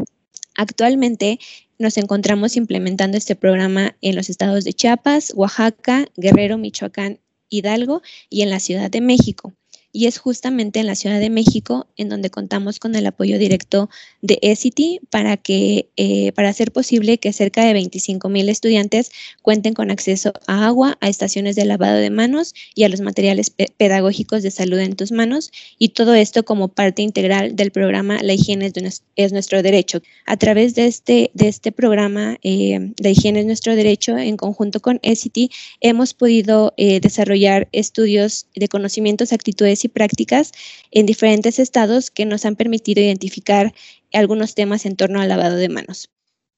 Actualmente 0.56 1.40
nos 1.80 1.98
encontramos 1.98 2.56
implementando 2.58 3.18
este 3.18 3.36
programa 3.36 3.96
en 4.02 4.16
los 4.16 4.30
estados 4.30 4.64
de 4.64 4.74
Chiapas, 4.74 5.34
Oaxaca, 5.36 6.06
Guerrero, 6.16 6.58
Michoacán, 6.58 7.20
Hidalgo 7.50 8.02
y 8.30 8.44
en 8.44 8.52
la 8.52 8.60
Ciudad 8.60 8.92
de 8.92 9.02
México 9.02 9.54
y 9.94 10.08
es 10.08 10.18
justamente 10.18 10.80
en 10.80 10.88
la 10.88 10.96
Ciudad 10.96 11.20
de 11.20 11.30
México 11.30 11.88
en 11.98 12.10
donde 12.10 12.32
contamos 12.32 12.80
con 12.80 12.96
el 12.96 13.06
apoyo 13.06 13.38
directo 13.38 13.90
de 14.22 14.40
ECITY 14.42 15.02
para, 15.12 15.38
que, 15.38 15.88
eh, 15.96 16.32
para 16.34 16.50
hacer 16.50 16.72
posible 16.72 17.20
que 17.20 17.32
cerca 17.32 17.64
de 17.64 17.74
25 17.74 18.28
mil 18.28 18.50
estudiantes 18.50 19.12
cuenten 19.44 19.76
con 19.76 19.92
acceso 19.92 20.34
a 20.48 20.66
agua, 20.66 20.98
a 21.00 21.10
estaciones 21.10 21.56
de 21.56 21.66
lavado 21.66 21.98
de 21.98 22.10
manos 22.10 22.56
y 22.74 22.84
a 22.84 22.90
los 22.90 23.02
materiales 23.02 23.52
pedagógicos 23.78 24.42
de 24.42 24.50
salud 24.50 24.80
en 24.80 24.96
tus 24.96 25.12
manos 25.12 25.52
y 25.78 25.90
todo 25.90 26.16
esto 26.16 26.44
como 26.44 26.70
parte 26.70 27.04
integral 27.04 27.56
del 27.56 27.72
programa 27.72 28.22
La 28.24 28.34
higiene 28.34 28.72
es, 29.16 29.32
nuestro 29.32 29.62
derecho. 29.62 30.02
A 30.26 30.38
través 30.38 30.74
de 30.74 30.88
este, 30.88 31.30
de 31.36 31.48
este 31.48 31.72
programa 31.72 32.38
eh, 32.42 32.94
La 32.98 33.10
higiene 33.12 33.42
es 33.42 33.46
nuestro 33.46 33.76
derecho, 33.76 34.18
en 34.18 34.38
conjunto 34.38 34.80
con 34.80 35.00
ECITY, 35.04 35.52
hemos 35.82 36.16
podido 36.16 36.74
eh, 36.78 37.00
desarrollar 37.00 37.68
estudios 37.72 38.48
de 38.56 38.68
conocimientos, 38.68 39.34
actitudes 39.34 39.83
y 39.86 39.90
prácticas 39.90 40.52
en 40.92 41.06
diferentes 41.06 41.60
estados 41.60 42.12
que 42.12 42.26
nos 42.26 42.46
han 42.46 42.56
permitido 42.56 43.02
identificar 43.02 43.74
algunos 44.12 44.56
temas 44.56 44.86
en 44.86 44.96
torno 44.96 45.22
al 45.22 45.30
lavado 45.30 45.56
de 45.56 45.70
manos. 45.70 46.10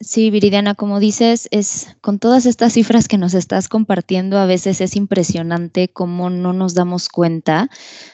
Sí, 0.01 0.29
Viridiana, 0.29 0.75
como 0.75 0.99
dices, 0.99 1.47
es 1.51 1.95
con 2.01 2.19
todas 2.19 2.45
estas 2.45 2.73
cifras 2.73 3.07
que 3.07 3.17
nos 3.17 3.33
estás 3.33 3.69
compartiendo, 3.69 4.37
a 4.37 4.45
veces 4.45 4.81
es 4.81 4.97
impresionante 4.97 5.87
cómo 5.87 6.29
no 6.29 6.51
nos 6.51 6.73
damos 6.73 7.07
cuenta 7.07 7.69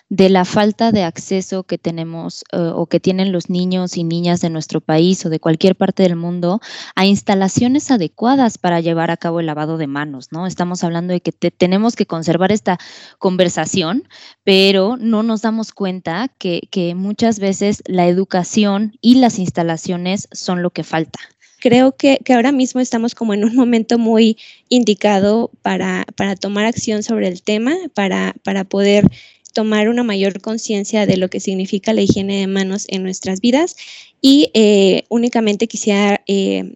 de 0.07 0.29
la 0.29 0.45
falta 0.45 0.91
de 0.91 1.03
acceso 1.03 1.63
que 1.63 1.79
tenemos 1.79 2.43
eh, 2.51 2.57
o 2.57 2.85
que 2.85 2.99
tienen 2.99 3.31
los 3.31 3.49
niños 3.49 3.97
y 3.97 4.03
niñas 4.03 4.41
de 4.41 4.51
nuestro 4.51 4.79
país 4.79 5.25
o 5.25 5.29
de 5.31 5.39
cualquier 5.39 5.75
parte 5.75 6.03
del 6.03 6.15
mundo 6.15 6.61
a 6.95 7.07
instalaciones 7.07 7.89
adecuadas 7.89 8.59
para 8.59 8.79
llevar 8.79 9.09
a 9.09 9.17
cabo 9.17 9.39
el 9.39 9.47
lavado 9.47 9.77
de 9.79 9.87
manos, 9.87 10.31
¿no? 10.31 10.45
Estamos 10.45 10.83
hablando 10.83 11.13
de 11.13 11.21
que 11.21 11.31
tenemos 11.31 11.95
que 11.95 12.05
conservar 12.05 12.51
esta 12.51 12.77
conversación, 13.17 14.07
pero 14.43 14.97
no 14.97 15.23
nos 15.23 15.41
damos 15.41 15.71
cuenta 15.71 16.27
que, 16.37 16.61
que 16.69 16.93
muchas 16.93 17.39
veces 17.39 17.81
la 17.87 18.07
educación 18.07 18.93
y 19.01 19.15
las 19.15 19.39
instalaciones 19.39 20.27
son 20.31 20.61
lo 20.61 20.69
que 20.69 20.83
falta 20.83 21.19
creo 21.61 21.95
que, 21.95 22.19
ahora 22.33 22.51
mismo 22.51 22.81
estamos 22.81 23.15
como 23.15 23.33
en 23.33 23.45
un 23.45 23.55
momento 23.55 23.97
muy 23.97 24.37
indicado 24.67 25.49
para, 25.61 26.05
tomar 26.39 26.65
acción 26.65 27.03
sobre 27.03 27.29
el 27.29 27.41
tema, 27.41 27.77
para, 27.93 28.35
para 28.43 28.65
poder 28.65 29.05
tomar 29.53 29.87
una 29.87 30.03
mayor 30.03 30.41
conciencia 30.41 31.05
de 31.05 31.17
lo 31.17 31.29
que 31.29 31.39
significa 31.39 31.93
la 31.93 32.01
higiene 32.01 32.39
de 32.39 32.47
manos 32.47 32.85
en 32.89 33.03
nuestras 33.03 33.39
vidas. 33.39 33.77
Y 34.21 34.49
eh, 34.53 35.03
únicamente 35.09 35.67
quisiera 35.67 36.21
eh, 36.27 36.73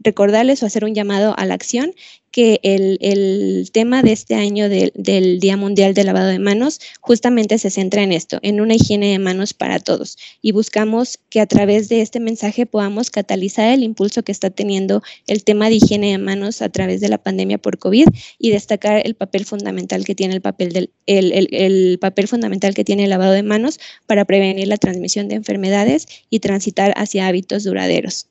recordarles 0.00 0.62
o 0.62 0.66
hacer 0.66 0.84
un 0.84 0.94
llamado 0.94 1.34
a 1.38 1.44
la 1.46 1.54
acción 1.54 1.94
que 2.30 2.60
el, 2.62 3.70
tema 3.72 4.02
de 4.02 4.12
este 4.12 4.34
año 4.34 4.68
del, 4.68 5.40
Día 5.40 5.56
Mundial 5.56 5.94
del 5.94 6.06
Lavado 6.06 6.28
de 6.28 6.38
Manos 6.38 6.80
justamente 7.00 7.58
se 7.58 7.70
centra 7.70 8.02
en 8.02 8.12
esto, 8.12 8.38
en 8.42 8.60
una 8.60 8.74
higiene 8.74 9.10
de 9.10 9.18
manos 9.18 9.54
para 9.54 9.78
todos. 9.80 10.16
Y 10.40 10.52
buscamos 10.52 11.18
que 11.28 11.40
a 11.40 11.46
través 11.46 11.88
de 11.88 12.00
este 12.00 12.20
mensaje 12.20 12.66
podamos 12.66 13.10
catalizar 13.10 13.72
el 13.72 13.82
impulso 13.82 14.22
que 14.22 14.32
está 14.32 14.50
teniendo 14.50 15.02
el 15.26 15.44
tema 15.44 15.68
de 15.68 15.76
higiene 15.76 16.12
de 16.12 16.18
manos 16.18 16.62
a 16.62 16.68
través 16.68 17.00
de 17.00 17.08
la 17.08 17.18
pandemia 17.18 17.58
por 17.58 17.78
COVID 17.78 18.06
y 18.38 18.50
destacar 18.50 19.02
el 19.04 19.14
papel 19.14 19.44
fundamental 19.44 20.04
que 20.04 20.14
tiene 20.14 20.34
el 20.34 20.40
papel 20.40 20.72
del 20.72 20.90
el 21.06 21.98
papel 22.00 22.28
fundamental 22.28 22.74
que 22.74 22.84
tiene 22.84 23.04
el 23.04 23.10
lavado 23.10 23.32
de 23.32 23.42
manos 23.42 23.78
para 24.06 24.24
prevenir 24.24 24.68
la 24.68 24.76
transmisión 24.76 25.28
de 25.28 25.36
enfermedades 25.36 26.06
y 26.30 26.40
transitar 26.40 26.92
hacia 26.96 27.26
hábitos 27.26 27.64
duraderos. 27.64 28.29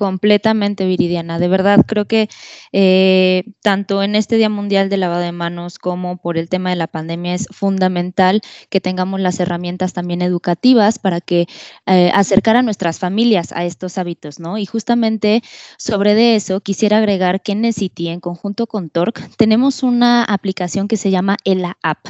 Completamente, 0.00 0.86
Viridiana. 0.86 1.38
De 1.38 1.46
verdad, 1.46 1.84
creo 1.86 2.06
que 2.06 2.30
eh, 2.72 3.44
tanto 3.60 4.02
en 4.02 4.14
este 4.14 4.36
Día 4.36 4.48
Mundial 4.48 4.88
de 4.88 4.96
Lavado 4.96 5.20
de 5.20 5.30
Manos 5.30 5.78
como 5.78 6.16
por 6.16 6.38
el 6.38 6.48
tema 6.48 6.70
de 6.70 6.76
la 6.76 6.86
pandemia 6.86 7.34
es 7.34 7.46
fundamental 7.50 8.40
que 8.70 8.80
tengamos 8.80 9.20
las 9.20 9.40
herramientas 9.40 9.92
también 9.92 10.22
educativas 10.22 10.98
para 10.98 11.20
que 11.20 11.48
eh, 11.84 12.10
acercar 12.14 12.56
a 12.56 12.62
nuestras 12.62 12.98
familias 12.98 13.52
a 13.52 13.66
estos 13.66 13.98
hábitos, 13.98 14.40
¿no? 14.40 14.56
Y 14.56 14.64
justamente 14.64 15.42
sobre 15.76 16.14
de 16.14 16.34
eso 16.34 16.62
quisiera 16.62 16.96
agregar 16.96 17.42
que 17.42 17.52
en 17.52 17.60
Necity, 17.60 18.08
en 18.08 18.20
conjunto 18.20 18.66
con 18.66 18.88
Torque, 18.88 19.24
tenemos 19.36 19.82
una 19.82 20.24
aplicación 20.24 20.88
que 20.88 20.96
se 20.96 21.10
llama 21.10 21.36
ELA 21.44 21.76
App. 21.82 22.06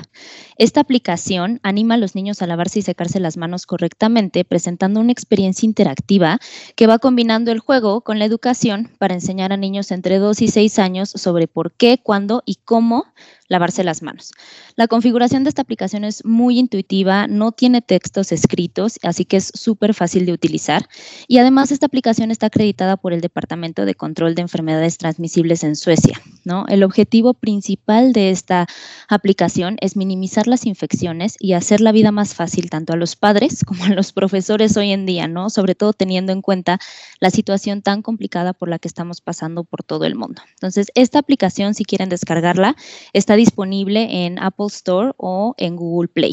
Esta 0.59 0.81
aplicación 0.81 1.59
anima 1.65 1.95
a 1.95 1.97
los 1.97 2.15
niños 2.15 2.41
a 2.41 2.47
lavarse 2.47 2.79
y 2.79 2.83
secarse 2.83 3.19
las 3.19 3.37
manos 3.37 3.67
correctamente, 3.67 4.45
presentando 4.45 5.01
una 5.01 5.11
experiencia 5.11 5.67
interactiva 5.67 6.39
que 6.77 6.87
va 6.87 7.01
combinando 7.01 7.51
el 7.51 7.59
juego 7.59 7.80
con 7.81 8.19
la 8.19 8.27
educación 8.27 8.91
para 8.99 9.15
enseñar 9.15 9.53
a 9.53 9.57
niños 9.57 9.91
entre 9.91 10.19
2 10.19 10.43
y 10.43 10.49
6 10.49 10.79
años 10.79 11.09
sobre 11.09 11.49
por 11.49 11.73
qué, 11.73 11.99
cuándo 12.03 12.43
y 12.45 12.57
cómo 12.57 13.07
lavarse 13.51 13.85
las 13.85 14.01
manos. 14.01 14.33
La 14.77 14.87
configuración 14.87 15.45
de 15.45 15.51
esta 15.51 15.63
aplicación 15.63 16.05
es 16.05 16.25
muy 16.25 16.59
intuitiva, 16.59 17.27
no 17.27 17.53
tiene 17.53 17.83
textos 17.83 18.33
escritos, 18.33 18.99
así 19.03 19.27
que 19.27 19.37
es 19.37 19.51
súper 19.55 19.93
fácil 19.93 20.25
de 20.25 20.33
utilizar. 20.33 20.89
Y 21.27 21.39
además 21.39 21.73
esta 21.73 21.87
aplicación 21.87 22.31
está 22.31 22.47
acreditada 22.47 22.97
por 22.97 23.13
el 23.13 23.21
Departamento 23.21 23.85
de 23.85 23.97
Control 23.97 24.35
de 24.35 24.43
Enfermedades 24.43 24.99
Transmisibles 24.99 25.65
en 25.65 25.75
Suecia. 25.75 26.23
¿no? 26.45 26.65
El 26.69 26.85
objetivo 26.85 27.35
principal 27.35 28.13
de 28.13 28.31
esta 28.31 28.67
aplicación 29.09 29.77
es 29.81 29.97
minimizar 29.97 30.47
las 30.47 30.65
infecciones 30.65 31.35
y 31.41 31.55
hacer 31.55 31.81
la 31.81 31.93
vida 31.93 32.13
más 32.13 32.35
fácil 32.35 32.71
tanto 32.71 32.93
a 32.93 32.97
los 32.97 33.17
padres 33.17 33.65
como 33.67 33.85
a 33.85 33.91
los 33.91 34.13
profesores 34.13 34.77
hoy 34.77 34.93
en 34.93 35.07
día, 35.07 35.27
¿no? 35.27 35.51
sobre 35.51 35.75
todo 35.75 35.93
teniendo 35.93 36.33
en 36.33 36.41
cuenta 36.41 36.79
la 37.19 37.31
situación 37.31 37.83
tan 37.83 38.03
complicada 38.03 38.53
por 38.53 38.69
la 38.69 38.79
que 38.79 38.87
estamos 38.87 39.21
pasando 39.21 39.65
por 39.65 39.83
todo 39.83 40.05
el 40.05 40.15
mundo. 40.15 40.41
Entonces, 40.53 40.87
esta 40.95 41.19
aplicación, 41.19 41.75
si 41.75 41.85
quieren 41.85 42.09
descargarla, 42.09 42.77
está 43.13 43.37
disponible 43.41 44.25
en 44.25 44.39
Apple 44.39 44.67
Store 44.69 45.13
o 45.17 45.55
en 45.57 45.77
Google 45.77 46.09
Play. 46.09 46.33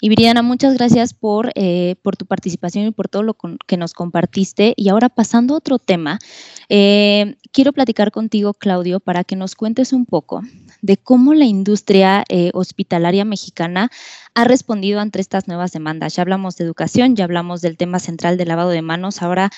Y 0.00 0.08
Viridiana, 0.08 0.42
muchas 0.42 0.74
gracias 0.74 1.14
por, 1.14 1.50
eh, 1.54 1.96
por 2.02 2.16
tu 2.16 2.26
participación 2.26 2.86
y 2.86 2.90
por 2.90 3.08
todo 3.08 3.22
lo 3.22 3.36
que 3.66 3.76
nos 3.76 3.94
compartiste. 3.94 4.74
Y 4.76 4.88
ahora 4.88 5.08
pasando 5.08 5.54
a 5.54 5.58
otro 5.58 5.78
tema, 5.78 6.18
eh, 6.68 7.36
quiero 7.52 7.72
platicar 7.72 8.12
contigo, 8.12 8.54
Claudio, 8.54 9.00
para 9.00 9.24
que 9.24 9.36
nos 9.36 9.54
cuentes 9.54 9.92
un 9.92 10.06
poco 10.06 10.42
de 10.82 10.96
cómo 10.96 11.34
la 11.34 11.46
industria 11.46 12.24
eh, 12.28 12.50
hospitalaria 12.52 13.24
mexicana 13.24 13.90
ha 14.34 14.44
respondido 14.44 15.00
ante 15.00 15.20
estas 15.20 15.48
nuevas 15.48 15.72
demandas. 15.72 16.14
Ya 16.14 16.22
hablamos 16.22 16.56
de 16.56 16.64
educación, 16.64 17.16
ya 17.16 17.24
hablamos 17.24 17.62
del 17.62 17.76
tema 17.76 17.98
central 17.98 18.36
del 18.36 18.48
lavado 18.48 18.70
de 18.70 18.82
manos. 18.82 19.22
Ahora, 19.22 19.50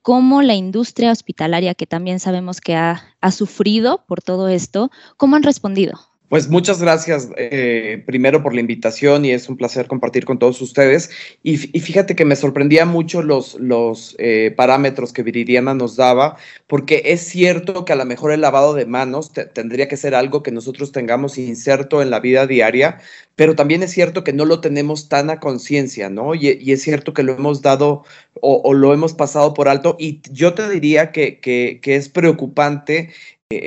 cómo 0.00 0.42
la 0.42 0.54
industria 0.54 1.12
hospitalaria, 1.12 1.74
que 1.74 1.86
también 1.86 2.20
sabemos 2.20 2.60
que 2.60 2.74
ha, 2.74 3.02
ha 3.20 3.30
sufrido 3.30 4.04
por 4.06 4.22
todo 4.22 4.48
esto, 4.48 4.90
¿cómo 5.16 5.36
han 5.36 5.42
respondido? 5.42 6.11
Pues 6.32 6.48
muchas 6.48 6.80
gracias 6.80 7.28
eh, 7.36 8.02
primero 8.06 8.42
por 8.42 8.54
la 8.54 8.62
invitación 8.62 9.26
y 9.26 9.32
es 9.32 9.50
un 9.50 9.58
placer 9.58 9.86
compartir 9.86 10.24
con 10.24 10.38
todos 10.38 10.62
ustedes. 10.62 11.10
Y, 11.42 11.58
fíjate 11.58 12.16
que 12.16 12.24
me 12.24 12.36
sorprendía 12.36 12.86
mucho 12.86 13.20
los, 13.20 13.56
los 13.56 14.16
eh, 14.18 14.50
parámetros 14.56 15.12
que 15.12 15.22
Viridiana 15.22 15.74
nos 15.74 15.96
daba, 15.96 16.38
porque 16.66 17.02
es 17.04 17.20
cierto 17.20 17.84
que 17.84 17.92
a 17.92 17.96
lo 17.96 18.06
mejor 18.06 18.32
el 18.32 18.40
lavado 18.40 18.72
de 18.72 18.86
manos 18.86 19.30
tendría 19.52 19.88
que 19.88 19.98
ser 19.98 20.14
algo 20.14 20.42
que 20.42 20.52
nosotros 20.52 20.90
tengamos 20.90 21.36
inserto 21.36 22.00
en 22.00 22.08
la 22.08 22.20
vida 22.20 22.46
diaria, 22.46 22.98
pero 23.36 23.54
también 23.54 23.82
es 23.82 23.90
cierto 23.90 24.24
que 24.24 24.32
no 24.32 24.46
lo 24.46 24.62
tenemos 24.62 25.10
tan 25.10 25.28
a 25.28 25.38
conciencia, 25.38 26.08
¿no? 26.08 26.34
Y, 26.34 26.72
es 26.72 26.80
cierto 26.80 27.12
que 27.12 27.24
lo 27.24 27.34
hemos 27.34 27.60
dado 27.60 28.04
o, 28.40 28.72
lo 28.72 28.94
hemos 28.94 29.12
pasado 29.12 29.52
por 29.52 29.68
alto 29.68 29.96
y 29.98 30.22
yo 30.30 30.54
te 30.54 30.66
diría 30.70 31.12
que, 31.12 31.40
que, 31.40 31.78
que 31.82 31.96
es 31.96 32.08
preocupante 32.08 33.10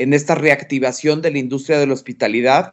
en 0.01 0.13
esta 0.13 0.35
reactivación 0.35 1.21
de 1.21 1.31
la 1.31 1.39
industria 1.39 1.79
de 1.79 1.87
la 1.87 1.93
hospitalidad, 1.93 2.71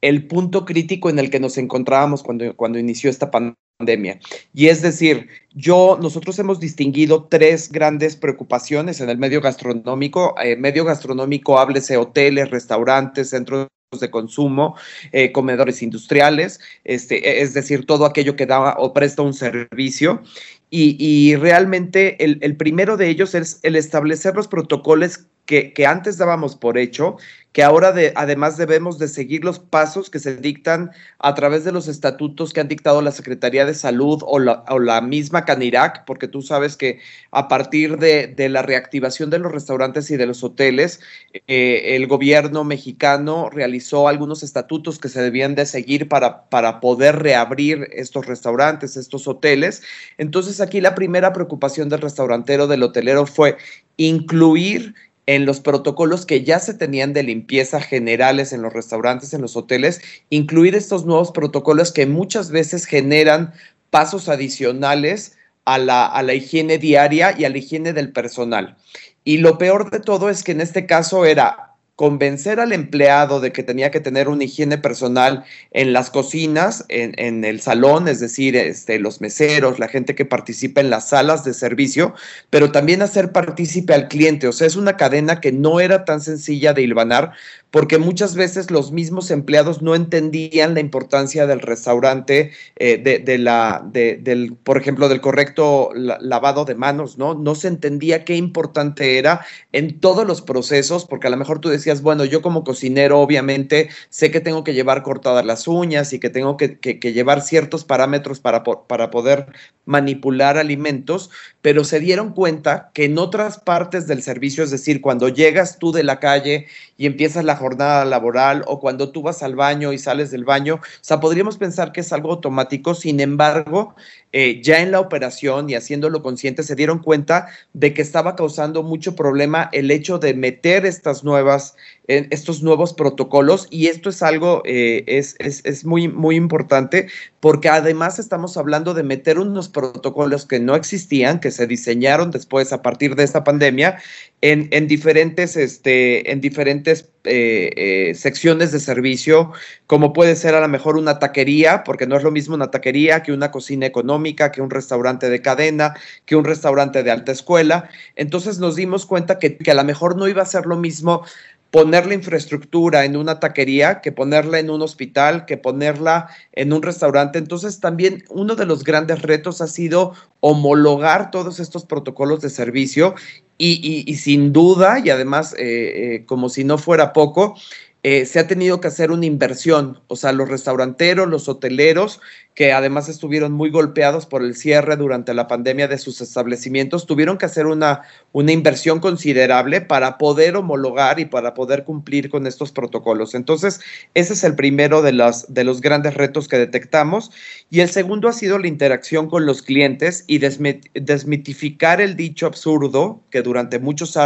el 0.00 0.26
punto 0.26 0.64
crítico 0.64 1.10
en 1.10 1.18
el 1.18 1.30
que 1.30 1.40
nos 1.40 1.58
encontrábamos 1.58 2.22
cuando, 2.22 2.54
cuando 2.56 2.78
inició 2.78 3.10
esta 3.10 3.30
pandemia. 3.30 4.20
Y 4.54 4.66
es 4.68 4.82
decir, 4.82 5.28
yo, 5.54 5.98
nosotros 6.00 6.38
hemos 6.38 6.60
distinguido 6.60 7.24
tres 7.24 7.70
grandes 7.70 8.16
preocupaciones 8.16 9.00
en 9.00 9.08
el 9.08 9.18
medio 9.18 9.40
gastronómico. 9.40 10.34
Eh, 10.42 10.56
medio 10.56 10.84
gastronómico, 10.84 11.58
háblese 11.58 11.96
hoteles, 11.96 12.50
restaurantes, 12.50 13.30
centros 13.30 13.68
de 13.98 14.10
consumo, 14.10 14.76
eh, 15.12 15.32
comedores 15.32 15.82
industriales, 15.82 16.60
este, 16.84 17.40
es 17.40 17.54
decir, 17.54 17.86
todo 17.86 18.04
aquello 18.04 18.36
que 18.36 18.44
da 18.44 18.74
o 18.78 18.92
presta 18.92 19.22
un 19.22 19.32
servicio. 19.32 20.22
Y, 20.70 21.34
realmente 21.36 22.22
el, 22.22 22.56
primero 22.58 22.98
de 22.98 23.08
ellos 23.08 23.34
es 23.34 23.58
el 23.62 23.74
establecer 23.74 24.34
los 24.34 24.48
protocolos 24.48 25.20
que, 25.48 25.86
antes 25.86 26.18
dábamos 26.18 26.56
por 26.56 26.76
hecho, 26.76 27.16
que 27.52 27.62
ahora 27.62 27.90
de, 27.92 28.12
además 28.16 28.58
debemos 28.58 28.98
de 28.98 29.08
seguir 29.08 29.44
los 29.44 29.58
pasos 29.58 30.10
que 30.10 30.18
se 30.18 30.36
dictan 30.36 30.90
a 31.18 31.34
través 31.34 31.64
de 31.64 31.72
los 31.72 31.88
estatutos 31.88 32.52
que 32.52 32.60
han 32.60 32.68
dictado 32.68 33.00
la 33.00 33.12
Secretaría 33.12 33.64
de 33.64 33.72
Salud 33.72 34.22
o 34.26 34.38
la, 34.38 35.00
misma 35.00 35.46
Canirac, 35.46 36.04
porque 36.04 36.28
tú 36.28 36.42
sabes 36.42 36.76
que 36.76 37.00
a 37.30 37.48
partir 37.48 37.96
de, 37.96 38.48
la 38.50 38.60
reactivación 38.60 39.30
de 39.30 39.38
los 39.38 39.50
restaurantes 39.50 40.10
y 40.10 40.18
de 40.18 40.26
los 40.26 40.44
hoteles, 40.44 41.00
eh, 41.46 41.96
el 41.96 42.06
gobierno 42.06 42.62
mexicano 42.62 43.48
realizó 43.48 44.06
algunos 44.06 44.42
estatutos 44.42 44.98
que 44.98 45.08
se 45.08 45.22
debían 45.22 45.54
de 45.54 45.64
seguir 45.64 46.10
para, 46.10 46.50
para 46.50 46.80
poder 46.80 47.22
reabrir 47.22 47.88
estos 47.92 48.26
restaurantes, 48.26 48.98
estos 48.98 49.26
hoteles. 49.26 49.82
Entonces 50.18 50.60
aquí 50.60 50.82
la 50.82 50.94
primera 50.94 51.32
preocupación 51.32 51.88
del 51.88 52.02
restaurantero, 52.02 52.66
del 52.66 52.82
hotelero 52.82 53.24
fue 53.24 53.56
incluir 53.98 54.94
en 55.28 55.44
los 55.44 55.60
protocolos 55.60 56.24
que 56.24 56.42
ya 56.42 56.58
se 56.58 56.72
tenían 56.72 57.12
de 57.12 57.22
limpieza 57.22 57.82
generales 57.82 58.54
en 58.54 58.62
los 58.62 58.72
restaurantes, 58.72 59.34
en 59.34 59.42
los 59.42 59.56
hoteles, 59.56 60.00
incluir 60.30 60.74
estos 60.74 61.04
nuevos 61.04 61.32
protocolos 61.32 61.92
que 61.92 62.06
muchas 62.06 62.50
veces 62.50 62.86
generan 62.86 63.52
pasos 63.90 64.30
adicionales 64.30 65.36
a 65.66 65.76
la, 65.76 66.06
a 66.06 66.22
la 66.22 66.32
higiene 66.32 66.78
diaria 66.78 67.34
y 67.38 67.44
a 67.44 67.50
la 67.50 67.58
higiene 67.58 67.92
del 67.92 68.10
personal. 68.10 68.78
Y 69.22 69.36
lo 69.36 69.58
peor 69.58 69.90
de 69.90 70.00
todo 70.00 70.30
es 70.30 70.42
que 70.42 70.52
en 70.52 70.62
este 70.62 70.86
caso 70.86 71.26
era 71.26 71.67
convencer 71.98 72.60
al 72.60 72.72
empleado 72.72 73.40
de 73.40 73.50
que 73.50 73.64
tenía 73.64 73.90
que 73.90 73.98
tener 73.98 74.28
una 74.28 74.44
higiene 74.44 74.78
personal 74.78 75.42
en 75.72 75.92
las 75.92 76.10
cocinas, 76.10 76.84
en, 76.88 77.44
el 77.44 77.60
salón, 77.60 78.06
es 78.06 78.20
decir, 78.20 78.54
este, 78.54 79.00
los 79.00 79.20
meseros, 79.20 79.80
la 79.80 79.88
gente 79.88 80.14
que 80.14 80.24
participa 80.24 80.80
en 80.80 80.90
las 80.90 81.08
salas 81.08 81.42
de 81.42 81.54
servicio, 81.54 82.14
pero 82.50 82.70
también 82.70 83.02
hacer 83.02 83.32
partícipe 83.32 83.94
al 83.94 84.06
cliente. 84.06 84.46
O 84.46 84.52
sea, 84.52 84.68
es 84.68 84.76
una 84.76 84.96
cadena 84.96 85.40
que 85.40 85.50
no 85.50 85.80
era 85.80 86.04
tan 86.04 86.20
sencilla 86.20 86.72
de 86.72 86.82
hilvanar 86.82 87.32
porque 87.70 87.98
muchas 87.98 88.34
veces 88.34 88.70
los 88.70 88.92
mismos 88.92 89.30
empleados 89.30 89.82
no 89.82 89.94
entendían 89.94 90.74
la 90.74 90.80
importancia 90.80 91.46
del 91.46 91.60
restaurante, 91.60 92.52
eh, 92.76 92.96
de, 92.98 93.38
la, 93.38 93.84
del, 93.84 94.56
por 94.62 94.78
ejemplo, 94.78 95.08
del 95.08 95.20
correcto 95.20 95.90
lavado 95.94 96.64
de 96.64 96.74
manos, 96.74 97.18
¿no? 97.18 97.34
No 97.34 97.54
se 97.54 97.68
entendía 97.68 98.24
qué 98.24 98.36
importante 98.36 99.18
era 99.18 99.44
en 99.72 100.00
todos 100.00 100.26
los 100.26 100.40
procesos, 100.40 101.04
porque 101.04 101.26
a 101.26 101.30
lo 101.30 101.36
mejor 101.36 101.60
tú 101.60 101.68
decías, 101.68 101.87
bueno, 102.02 102.24
yo 102.24 102.42
como 102.42 102.64
cocinero, 102.64 103.20
obviamente, 103.20 103.90
sé 104.10 104.30
que 104.30 104.40
tengo 104.40 104.64
que 104.64 104.74
llevar 104.74 105.02
cortadas 105.02 105.44
las 105.44 105.66
uñas 105.68 106.12
y 106.12 106.20
que 106.20 106.30
tengo 106.30 106.56
que, 106.56 106.78
llevar 107.00 107.42
ciertos 107.42 107.84
parámetros 107.84 108.40
para, 108.40 108.62
para 108.62 109.10
poder 109.10 109.46
manipular 109.84 110.58
alimentos, 110.58 111.30
pero 111.68 111.84
se 111.84 112.00
dieron 112.00 112.32
cuenta 112.32 112.90
que 112.94 113.04
en 113.04 113.18
otras 113.18 113.60
partes 113.60 114.06
del 114.06 114.22
servicio, 114.22 114.64
es 114.64 114.70
decir, 114.70 115.02
cuando 115.02 115.28
llegas 115.28 115.78
tú 115.78 115.92
de 115.92 116.02
la 116.02 116.18
calle 116.18 116.66
y 116.96 117.04
empiezas 117.04 117.44
la 117.44 117.56
jornada 117.56 118.06
laboral 118.06 118.64
o 118.66 118.80
cuando 118.80 119.10
tú 119.10 119.20
vas 119.20 119.42
al 119.42 119.54
baño 119.54 119.92
y 119.92 119.98
sales 119.98 120.30
del 120.30 120.46
baño. 120.46 120.76
O 120.76 121.02
sea, 121.02 121.20
podríamos 121.20 121.58
pensar 121.58 121.92
que 121.92 122.00
es 122.00 122.10
algo 122.10 122.32
automático, 122.32 122.94
sin 122.94 123.20
embargo, 123.20 123.94
eh, 124.32 124.60
ya 124.62 124.80
en 124.80 124.90
la 124.90 125.00
operación 125.00 125.70
y 125.70 125.74
haciéndolo 125.74 126.22
consciente 126.22 126.62
se 126.62 126.74
dieron 126.74 126.98
cuenta 126.98 127.48
de 127.72 127.94
que 127.94 128.02
estaba 128.02 128.36
causando 128.36 128.82
mucho 128.82 129.16
problema 129.16 129.70
el 129.72 129.90
hecho 129.90 130.18
de 130.18 130.34
meter 130.34 130.84
estas 130.84 131.24
nuevas, 131.24 131.76
estos 132.08 132.62
nuevos 132.62 132.92
protocolos 132.92 133.68
y 133.70 133.86
esto 133.86 134.10
es 134.10 134.22
algo, 134.22 134.60
eh, 134.66 135.04
es, 135.06 135.34
es, 135.38 135.64
es, 135.64 135.86
muy, 135.86 136.08
muy 136.08 136.36
importante 136.36 137.08
porque 137.40 137.70
además 137.70 138.18
estamos 138.18 138.58
hablando 138.58 138.92
de 138.92 139.02
meter 139.02 139.38
unos 139.38 139.70
protocolos 139.70 140.44
que 140.44 140.60
no 140.60 140.74
existían, 140.74 141.40
que 141.40 141.50
se 141.58 141.66
diseñaron 141.66 142.30
después 142.30 142.72
a 142.72 142.82
partir 142.82 143.16
de 143.16 143.24
esta 143.24 143.42
pandemia 143.42 143.98
en, 144.42 144.68
en 144.70 144.86
diferentes, 144.86 145.56
este, 145.56 146.30
en 146.30 146.40
diferentes 146.40 147.10
eh, 147.24 147.70
eh, 147.74 148.14
secciones 148.14 148.70
de 148.70 148.78
servicio, 148.78 149.52
como 149.88 150.12
puede 150.12 150.36
ser 150.36 150.54
a 150.54 150.60
lo 150.60 150.68
mejor 150.68 150.96
una 150.96 151.18
taquería, 151.18 151.82
porque 151.82 152.06
no 152.06 152.16
es 152.16 152.22
lo 152.22 152.30
mismo 152.30 152.54
una 152.54 152.70
taquería 152.70 153.24
que 153.24 153.32
una 153.32 153.50
cocina 153.50 153.86
económica, 153.86 154.52
que 154.52 154.62
un 154.62 154.70
restaurante 154.70 155.28
de 155.28 155.42
cadena, 155.42 155.94
que 156.26 156.36
un 156.36 156.44
restaurante 156.44 157.02
de 157.02 157.10
alta 157.10 157.32
escuela. 157.32 157.88
Entonces 158.14 158.60
nos 158.60 158.76
dimos 158.76 159.04
cuenta 159.04 159.40
que, 159.40 159.56
que 159.56 159.70
a 159.72 159.74
lo 159.74 159.82
mejor 159.82 160.16
no 160.16 160.28
iba 160.28 160.42
a 160.42 160.46
ser 160.46 160.66
lo 160.66 160.76
mismo 160.76 161.24
poner 161.70 162.06
la 162.06 162.14
infraestructura 162.14 163.04
en 163.04 163.16
una 163.16 163.40
taquería 163.40 164.00
que 164.00 164.12
ponerla 164.12 164.58
en 164.58 164.70
un 164.70 164.80
hospital, 164.80 165.44
que 165.44 165.56
ponerla 165.58 166.28
en 166.52 166.72
un 166.72 166.82
restaurante. 166.82 167.38
Entonces 167.38 167.80
también 167.80 168.24
uno 168.30 168.54
de 168.54 168.66
los 168.66 168.84
grandes 168.84 169.22
retos 169.22 169.60
ha 169.60 169.66
sido 169.66 170.14
homologar 170.40 171.30
todos 171.30 171.60
estos 171.60 171.84
protocolos 171.84 172.40
de 172.40 172.50
servicio 172.50 173.14
y, 173.58 174.14
sin 174.16 174.52
duda, 174.52 175.00
y 175.04 175.10
además 175.10 175.52
eh, 175.54 176.14
eh, 176.14 176.24
como 176.26 176.48
si 176.48 176.62
no 176.62 176.78
fuera 176.78 177.12
poco, 177.12 177.56
eh, 178.04 178.24
se 178.24 178.38
ha 178.38 178.46
tenido 178.46 178.80
que 178.80 178.88
hacer 178.88 179.10
una 179.10 179.26
inversión, 179.26 180.00
o 180.06 180.14
sea, 180.14 180.32
los 180.32 180.48
restauranteros, 180.48 181.28
los 181.28 181.48
hoteleros 181.48 182.20
que 182.58 182.72
además 182.72 183.08
estuvieron 183.08 183.52
muy 183.52 183.70
golpeados 183.70 184.26
por 184.26 184.42
el 184.42 184.56
cierre 184.56 184.96
durante 184.96 185.32
la 185.32 185.46
pandemia 185.46 185.86
de 185.86 185.96
sus 185.96 186.20
establecimientos, 186.20 187.06
tuvieron 187.06 187.38
que 187.38 187.46
hacer 187.46 187.66
una, 187.66 188.02
una 188.32 188.50
inversión 188.50 188.98
considerable 188.98 189.80
para 189.80 190.18
poder 190.18 190.56
homologar 190.56 191.20
y 191.20 191.26
para 191.26 191.54
poder 191.54 191.84
cumplir 191.84 192.28
con 192.28 192.48
estos 192.48 192.72
protocolos. 192.72 193.36
Entonces, 193.36 193.78
ese 194.14 194.32
es 194.32 194.42
el 194.42 194.56
primero 194.56 195.02
de, 195.02 195.12
de 195.46 195.62
los 195.62 195.80
grandes 195.80 196.14
retos 196.14 196.48
que 196.48 196.58
detectamos. 196.58 197.30
Y 197.70 197.78
el 197.78 197.90
segundo 197.90 198.26
ha 198.26 198.32
sido 198.32 198.58
la 198.58 198.66
interacción 198.66 199.28
con 199.28 199.46
los 199.46 199.62
clientes 199.62 200.24
y 200.26 200.38
desmitificar 200.38 202.00
el 202.00 202.16
dicho 202.16 202.44
absurdo 202.44 203.20
que 203.30 203.42
durante 203.42 203.78
muchos 203.78 204.18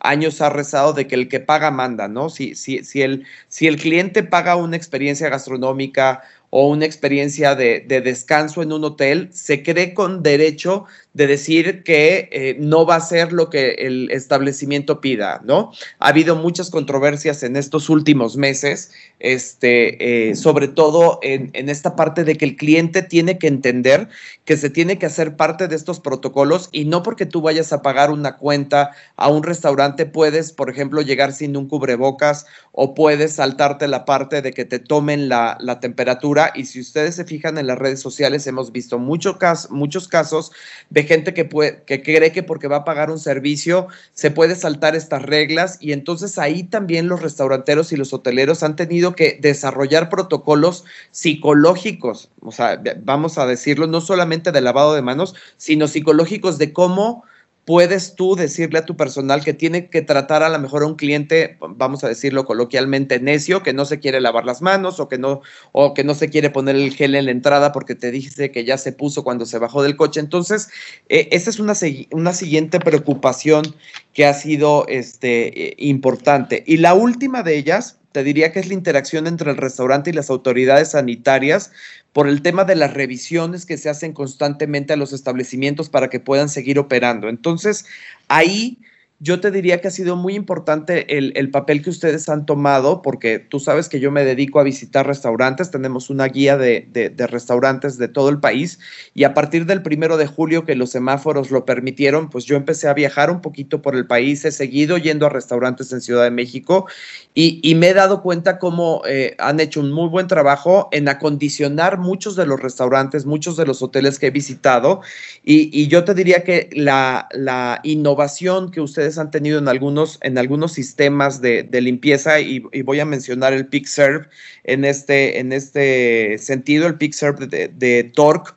años 0.00 0.40
ha 0.40 0.50
rezado 0.50 0.92
de 0.92 1.06
que 1.06 1.14
el 1.14 1.28
que 1.28 1.38
paga 1.38 1.70
manda, 1.70 2.08
¿no? 2.08 2.30
Si, 2.30 2.56
si, 2.56 2.82
si, 2.82 3.02
el, 3.02 3.24
si 3.46 3.68
el 3.68 3.76
cliente 3.76 4.24
paga 4.24 4.56
una 4.56 4.76
experiencia 4.76 5.28
gastronómica, 5.28 6.24
o 6.50 6.68
una 6.68 6.86
experiencia 6.86 7.54
de, 7.54 7.80
descanso 7.80 8.62
en 8.62 8.72
un 8.72 8.84
hotel, 8.84 9.28
se 9.32 9.62
cree 9.62 9.94
con 9.94 10.22
derecho 10.22 10.86
de 11.16 11.26
decir 11.26 11.82
que 11.82 12.28
eh, 12.30 12.56
no 12.60 12.84
va 12.84 12.96
a 12.96 13.00
ser 13.00 13.32
lo 13.32 13.48
que 13.48 13.70
el 13.78 14.10
establecimiento 14.10 15.00
pida, 15.00 15.40
¿no? 15.42 15.72
Ha 15.98 16.08
habido 16.08 16.36
muchas 16.36 16.68
controversias 16.68 17.42
en 17.42 17.56
estos 17.56 17.88
últimos 17.88 18.36
meses, 18.36 18.90
este, 19.18 20.28
eh, 20.28 20.36
sobre 20.36 20.68
todo 20.68 21.18
en, 21.22 21.48
en, 21.54 21.70
esta 21.70 21.96
parte 21.96 22.22
de 22.24 22.36
que 22.36 22.44
el 22.44 22.56
cliente 22.56 23.00
tiene 23.00 23.38
que 23.38 23.46
entender 23.46 24.08
que 24.44 24.58
se 24.58 24.68
tiene 24.68 24.98
que 24.98 25.06
hacer 25.06 25.36
parte 25.36 25.68
de 25.68 25.76
estos 25.76 26.00
protocolos 26.00 26.68
y 26.70 26.84
no 26.84 27.02
porque 27.02 27.24
tú 27.24 27.40
vayas 27.40 27.72
a 27.72 27.80
pagar 27.80 28.10
una 28.10 28.36
cuenta 28.36 28.90
a 29.16 29.30
un 29.30 29.42
restaurante 29.42 30.04
puedes, 30.04 30.52
por 30.52 30.68
ejemplo, 30.68 31.00
llegar 31.00 31.32
sin 31.32 31.56
un 31.56 31.66
cubrebocas 31.66 32.44
o 32.72 32.94
puedes 32.94 33.36
saltarte 33.36 33.88
la 33.88 34.04
parte 34.04 34.42
de 34.42 34.52
que 34.52 34.66
te 34.66 34.80
tomen 34.80 35.30
la, 35.30 35.56
la 35.60 35.80
temperatura 35.80 36.52
y 36.54 36.66
si 36.66 36.78
ustedes 36.78 37.14
se 37.14 37.24
fijan 37.24 37.56
en 37.56 37.68
las 37.68 37.78
redes 37.78 38.00
sociales 38.00 38.46
hemos 38.46 38.70
visto 38.70 38.98
mucho 38.98 39.38
muchos 39.70 40.08
casos 40.08 40.52
de 40.90 41.05
gente 41.06 41.34
que, 41.34 41.44
puede, 41.44 41.82
que 41.84 42.02
cree 42.02 42.32
que 42.32 42.42
porque 42.42 42.68
va 42.68 42.78
a 42.78 42.84
pagar 42.84 43.10
un 43.10 43.18
servicio 43.18 43.88
se 44.12 44.30
puede 44.30 44.54
saltar 44.54 44.94
estas 44.96 45.22
reglas. 45.22 45.78
Y 45.80 45.92
entonces 45.92 46.38
ahí 46.38 46.64
también 46.64 47.08
los 47.08 47.22
restauranteros 47.22 47.92
y 47.92 47.96
los 47.96 48.12
hoteleros 48.12 48.62
han 48.62 48.76
tenido 48.76 49.14
que 49.14 49.38
desarrollar 49.40 50.08
protocolos 50.08 50.84
psicológicos, 51.10 52.30
o 52.40 52.52
sea, 52.52 52.80
vamos 53.02 53.38
a 53.38 53.46
decirlo, 53.46 53.86
no 53.86 54.00
solamente 54.00 54.52
de 54.52 54.60
lavado 54.60 54.94
de 54.94 55.02
manos, 55.02 55.34
sino 55.56 55.88
psicológicos 55.88 56.58
de 56.58 56.72
cómo 56.72 57.24
puedes 57.66 58.14
tú 58.14 58.36
decirle 58.36 58.78
a 58.78 58.86
tu 58.86 58.96
personal 58.96 59.44
que 59.44 59.52
tiene 59.52 59.90
que 59.90 60.00
tratar 60.00 60.44
a 60.44 60.48
lo 60.48 60.58
mejor 60.60 60.84
a 60.84 60.86
un 60.86 60.94
cliente, 60.94 61.58
vamos 61.60 62.04
a 62.04 62.08
decirlo 62.08 62.46
coloquialmente, 62.46 63.18
necio, 63.18 63.64
que 63.64 63.72
no 63.72 63.84
se 63.84 63.98
quiere 63.98 64.20
lavar 64.20 64.44
las 64.44 64.62
manos 64.62 65.00
o 65.00 65.08
que 65.08 65.18
no, 65.18 65.42
o 65.72 65.92
que 65.92 66.04
no 66.04 66.14
se 66.14 66.30
quiere 66.30 66.48
poner 66.48 66.76
el 66.76 66.94
gel 66.94 67.16
en 67.16 67.24
la 67.24 67.32
entrada 67.32 67.72
porque 67.72 67.96
te 67.96 68.12
dice 68.12 68.52
que 68.52 68.64
ya 68.64 68.78
se 68.78 68.92
puso 68.92 69.24
cuando 69.24 69.46
se 69.46 69.58
bajó 69.58 69.82
del 69.82 69.96
coche. 69.96 70.20
Entonces, 70.20 70.68
eh, 71.08 71.28
esa 71.32 71.50
es 71.50 71.58
una, 71.58 71.74
una 72.12 72.32
siguiente 72.32 72.78
preocupación 72.78 73.74
que 74.12 74.26
ha 74.26 74.32
sido 74.32 74.86
este, 74.86 75.70
eh, 75.70 75.74
importante. 75.78 76.62
Y 76.68 76.76
la 76.76 76.94
última 76.94 77.42
de 77.42 77.58
ellas, 77.58 77.98
te 78.16 78.24
diría 78.24 78.50
que 78.50 78.60
es 78.60 78.66
la 78.66 78.72
interacción 78.72 79.26
entre 79.26 79.50
el 79.50 79.58
restaurante 79.58 80.08
y 80.08 80.14
las 80.14 80.30
autoridades 80.30 80.92
sanitarias 80.92 81.70
por 82.14 82.26
el 82.28 82.40
tema 82.40 82.64
de 82.64 82.74
las 82.74 82.94
revisiones 82.94 83.66
que 83.66 83.76
se 83.76 83.90
hacen 83.90 84.14
constantemente 84.14 84.94
a 84.94 84.96
los 84.96 85.12
establecimientos 85.12 85.90
para 85.90 86.08
que 86.08 86.18
puedan 86.18 86.48
seguir 86.48 86.78
operando. 86.78 87.28
Entonces, 87.28 87.84
ahí 88.28 88.78
yo 89.18 89.40
te 89.40 89.50
diría 89.50 89.80
que 89.80 89.88
ha 89.88 89.90
sido 89.90 90.14
muy 90.14 90.34
importante 90.34 91.16
el, 91.16 91.50
papel 91.50 91.82
que 91.82 91.88
ustedes 91.88 92.28
han 92.28 92.44
tomado, 92.44 93.00
porque 93.00 93.38
tú 93.38 93.60
sabes 93.60 93.88
que 93.88 93.98
yo 93.98 94.10
me 94.10 94.24
dedico 94.24 94.60
a 94.60 94.62
visitar 94.62 95.06
restaurantes, 95.06 95.70
tenemos 95.70 96.10
una 96.10 96.26
guía 96.26 96.58
de, 96.58 97.14
restaurantes 97.30 97.96
de 97.96 98.08
todo 98.08 98.28
el 98.28 98.40
país 98.40 98.78
y 99.14 99.24
a 99.24 99.32
partir 99.32 99.64
del 99.64 99.82
primero 99.82 100.18
de 100.18 100.26
julio 100.26 100.66
que 100.66 100.74
los 100.74 100.90
semáforos 100.90 101.50
lo 101.50 101.64
permitieron, 101.64 102.28
pues 102.28 102.44
yo 102.44 102.56
empecé 102.56 102.88
a 102.88 102.94
viajar 102.94 103.30
un 103.30 103.40
poquito 103.40 103.80
por 103.80 103.96
el 103.96 104.06
país, 104.06 104.44
he 104.44 104.52
seguido 104.52 104.98
yendo 104.98 105.24
a 105.24 105.30
restaurantes 105.30 105.92
en 105.92 106.02
Ciudad 106.02 106.24
de 106.24 106.30
México 106.30 106.86
y, 107.32 107.74
me 107.76 107.90
he 107.90 107.94
dado 107.94 108.22
cuenta 108.22 108.58
cómo 108.58 109.02
eh, 109.06 109.34
han 109.38 109.60
hecho 109.60 109.80
un 109.80 109.92
muy 109.92 110.08
buen 110.08 110.26
trabajo 110.26 110.88
en 110.92 111.08
acondicionar 111.08 111.98
muchos 111.98 112.34
de 112.34 112.46
los 112.46 112.58
restaurantes, 112.58 113.26
muchos 113.26 113.58
de 113.58 113.66
los 113.66 113.82
hoteles 113.82 114.18
que 114.18 114.28
he 114.28 114.30
visitado 114.30 115.00
y, 115.44 115.86
yo 115.86 116.04
te 116.04 116.14
diría 116.14 116.42
que 116.42 116.68
la, 116.72 117.28
la 117.32 117.80
innovación 117.84 118.70
que 118.70 118.80
ustedes 118.80 119.05
han 119.18 119.30
tenido 119.30 119.58
en 119.58 119.68
algunos, 119.68 120.18
en 120.22 120.38
algunos 120.38 120.72
sistemas 120.72 121.40
de, 121.40 121.68
limpieza 121.80 122.40
y, 122.40 122.60
voy 122.82 123.00
a 123.00 123.04
mencionar 123.04 123.52
el 123.52 123.66
PixServe 123.66 124.26
en 124.64 124.84
este, 124.84 125.38
en 125.38 125.52
este 125.52 126.38
sentido, 126.38 126.86
el 126.86 126.96
PixServe 126.96 127.46
de, 127.46 127.68
de 127.68 128.04
Torque. 128.04 128.52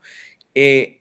Eh, 0.55 0.98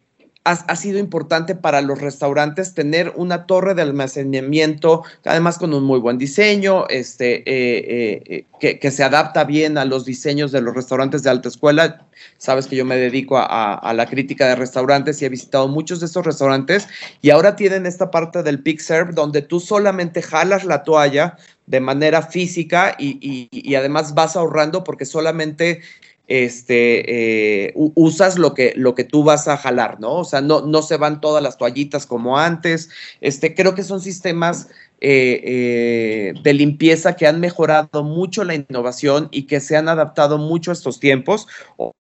ha, 0.50 0.76
sido 0.76 0.98
importante 0.98 1.54
para 1.54 1.82
los 1.82 2.00
restaurantes 2.00 2.74
tener 2.74 3.12
una 3.16 3.46
torre 3.46 3.74
de 3.74 3.82
almacenamiento, 3.82 5.04
además 5.24 5.58
con 5.58 5.74
un 5.74 5.84
muy 5.84 6.00
buen 6.00 6.16
diseño, 6.16 6.86
este, 6.88 7.38
eh, 7.46 8.22
eh, 8.26 8.44
que, 8.58 8.78
que, 8.78 8.90
se 8.90 9.04
adapta 9.04 9.44
bien 9.44 9.76
a 9.76 9.84
los 9.84 10.04
diseños 10.04 10.50
de 10.50 10.62
los 10.62 10.74
restaurantes 10.74 11.22
de 11.22 11.30
alta 11.30 11.48
escuela. 11.48 12.06
Sabes 12.38 12.66
que 12.66 12.76
yo 12.76 12.84
me 12.84 12.96
dedico 12.96 13.36
a, 13.38 13.92
la 13.94 14.06
crítica 14.06 14.46
de 14.48 14.56
restaurantes 14.56 15.20
y 15.20 15.24
he 15.24 15.28
visitado 15.28 15.68
muchos 15.68 16.00
de 16.00 16.06
estos 16.06 16.24
restaurantes 16.24 16.88
y 17.20 17.30
ahora 17.30 17.56
tienen 17.56 17.86
esta 17.86 18.10
parte 18.10 18.42
del 18.42 18.62
Peak 18.62 18.80
Serve 18.80 19.12
donde 19.12 19.42
tú 19.42 19.60
solamente 19.60 20.22
jalas 20.22 20.64
la 20.64 20.82
toalla 20.82 21.36
de 21.66 21.80
manera 21.80 22.22
física 22.22 22.96
y, 22.98 23.48
y 23.50 23.74
además 23.74 24.14
vas 24.14 24.36
ahorrando 24.36 24.84
porque 24.84 25.04
solamente 25.04 25.82
este, 26.28 27.68
eh, 27.68 27.72
usas 27.74 28.38
lo 28.38 28.54
que, 28.54 28.74
lo 28.76 28.94
que 28.94 29.04
tú 29.04 29.24
vas 29.24 29.48
a 29.48 29.56
jalar, 29.56 29.98
¿no? 29.98 30.16
O 30.16 30.24
sea, 30.24 30.42
no, 30.42 30.60
no 30.60 30.82
se 30.82 30.98
van 30.98 31.20
todas 31.20 31.42
las 31.42 31.56
toallitas 31.56 32.06
como 32.06 32.38
antes. 32.38 32.90
Este, 33.20 33.54
creo 33.54 33.74
que 33.74 33.82
son 33.82 34.00
sistemas 34.00 34.68
eh, 35.00 35.40
eh, 35.44 36.34
de 36.42 36.54
limpieza 36.54 37.14
que 37.14 37.28
han 37.28 37.38
mejorado 37.38 38.02
mucho 38.02 38.42
la 38.42 38.56
innovación 38.56 39.28
y 39.30 39.44
que 39.44 39.60
se 39.60 39.76
han 39.76 39.88
adaptado 39.88 40.38
mucho 40.38 40.72
a 40.72 40.74
estos 40.74 40.98
tiempos. 40.98 41.46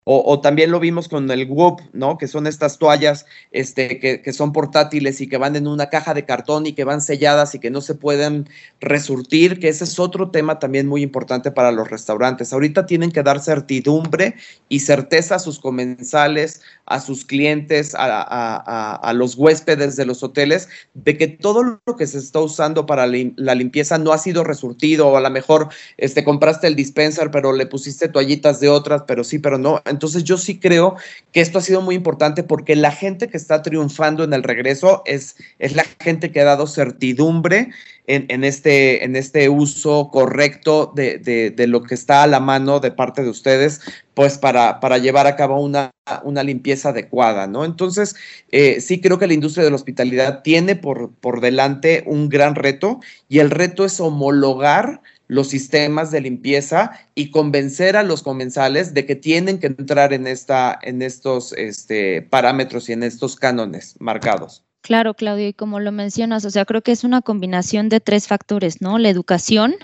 O, 0.10 0.40
también 0.40 0.72
lo 0.72 0.80
vimos 0.80 1.10
con 1.10 1.30
el 1.30 1.52
Whoop, 1.52 1.82
¿no? 1.92 2.18
Que 2.18 2.30
son 2.30 2.48
estas 2.48 2.78
toallas 2.78 3.26
este, 3.52 4.00
que, 4.00 4.34
son 4.34 4.54
portátiles 4.54 5.20
y 5.20 5.28
que 5.28 5.38
van 5.38 5.58
en 5.58 5.68
una 5.68 5.90
caja 5.90 6.14
de 6.14 6.24
cartón 6.24 6.66
y 6.66 6.74
que 6.74 6.86
van 6.86 7.02
selladas 7.02 7.54
y 7.56 7.60
que 7.60 7.70
no 7.70 7.82
se 7.82 7.94
pueden 7.94 8.48
resurtir, 8.80 9.60
que 9.60 9.68
ese 9.68 9.84
es 9.84 10.00
otro 10.00 10.32
tema 10.32 10.60
también 10.60 10.88
muy 10.88 11.04
importante 11.04 11.52
para 11.52 11.74
los 11.74 11.90
restaurantes. 11.90 12.54
Ahorita 12.54 12.86
tienen 12.86 13.12
que 13.12 13.22
dar 13.22 13.42
certidumbre 13.42 14.36
y 14.70 14.80
certeza 14.80 15.36
a 15.36 15.40
sus 15.40 15.60
comensales, 15.60 16.62
a 16.86 17.02
sus 17.02 17.26
clientes, 17.26 17.94
a, 17.94 18.96
a 18.96 19.14
los 19.14 19.36
huéspedes 19.36 19.98
de 19.98 20.06
los 20.06 20.24
hoteles, 20.24 20.70
de 20.94 21.18
que 21.18 21.28
todo 21.28 21.82
lo 21.86 21.96
que 21.98 22.08
se 22.08 22.18
está 22.18 22.40
usando 22.40 22.87
para 22.88 23.06
la 23.06 23.54
limpieza 23.54 24.00
no 24.00 24.14
ha 24.14 24.18
sido 24.18 24.44
resurtido 24.44 25.08
o 25.10 25.18
a 25.18 25.22
lo 25.22 25.30
mejor 25.30 25.70
este, 25.98 26.24
compraste 26.24 26.66
el 26.66 26.76
dispenser 26.76 27.30
pero 27.30 27.54
le 27.54 27.68
pusiste 27.68 28.08
toallitas 28.08 28.60
de 28.60 28.70
otras, 28.70 29.04
pero 29.06 29.24
sí, 29.24 29.38
pero 29.38 29.60
no. 29.60 29.84
Entonces 29.86 30.24
yo 30.24 30.38
sí 30.40 30.60
creo 30.60 30.96
que 31.32 31.42
esto 31.42 31.60
ha 31.60 31.62
sido 31.62 31.82
muy 31.82 31.94
importante 31.94 32.42
porque 32.42 32.76
la 32.76 32.92
gente 32.92 33.28
que 33.28 33.38
está 33.38 33.62
triunfando 33.62 34.24
en 34.24 34.34
el 34.34 34.42
regreso 34.42 35.04
es, 35.06 35.36
es 35.60 35.76
la 35.76 35.86
gente 36.00 36.32
que 36.32 36.42
ha 36.42 36.46
dado 36.46 36.66
certidumbre 36.66 37.70
en, 38.08 38.44
este, 38.46 39.04
en 39.04 39.16
este 39.18 39.50
uso 39.50 40.10
correcto 40.12 40.94
de, 40.96 41.54
lo 41.68 41.84
que 41.84 41.94
está 41.94 42.24
a 42.24 42.28
la 42.28 42.40
mano 42.40 42.80
de 42.80 42.92
parte 42.92 43.22
de 43.22 43.30
ustedes, 43.30 43.82
pues 44.18 44.40
para, 44.40 44.80
para 44.80 44.98
llevar 44.98 45.28
a 45.28 45.36
cabo 45.36 45.62
una, 45.62 45.92
una 46.24 46.42
limpieza 46.42 46.90
adecuada, 46.90 47.46
¿no? 47.46 47.64
Entonces, 47.64 48.16
eh, 48.50 48.82
sí 48.82 49.00
creo 49.00 49.20
que 49.20 49.28
la 49.28 49.36
industria 49.36 49.64
de 49.64 49.70
la 49.70 49.76
hospitalidad 49.76 50.42
tiene 50.42 50.76
por, 50.76 51.12
por 51.12 51.40
delante 51.40 52.04
un 52.08 52.28
gran 52.28 52.56
reto 52.56 53.00
y 53.30 53.38
el 53.38 53.52
reto 53.52 53.86
es 53.86 54.00
homologar 54.00 55.04
los 55.28 55.50
sistemas 55.50 56.10
de 56.10 56.22
limpieza 56.22 56.94
y 57.14 57.30
convencer 57.30 57.96
a 57.96 58.02
los 58.02 58.24
comensales 58.24 58.96
de 58.96 59.06
que 59.06 59.16
tienen 59.16 59.60
que 59.60 59.68
entrar 59.68 60.14
en, 60.14 60.26
esta, 60.26 60.80
en 60.82 61.04
estos 61.04 61.54
este, 61.54 62.24
parámetros 62.24 62.90
y 62.90 62.94
en 62.94 63.04
estos 63.04 63.36
cánones 63.36 63.98
marcados. 64.00 64.67
Claro, 64.88 65.16
Claudio, 65.16 65.50
y 65.50 65.54
como 65.54 65.82
lo 65.82 65.92
mencionas, 65.92 66.46
o 66.46 66.50
sea, 66.50 66.64
creo 66.64 66.82
que 66.82 66.94
es 66.94 67.04
una 67.04 67.22
combinación 67.22 67.90
de 67.90 68.00
tres 68.00 68.26
factores, 68.26 68.82
¿no? 68.82 68.98
La 69.00 69.10
educación, 69.10 69.76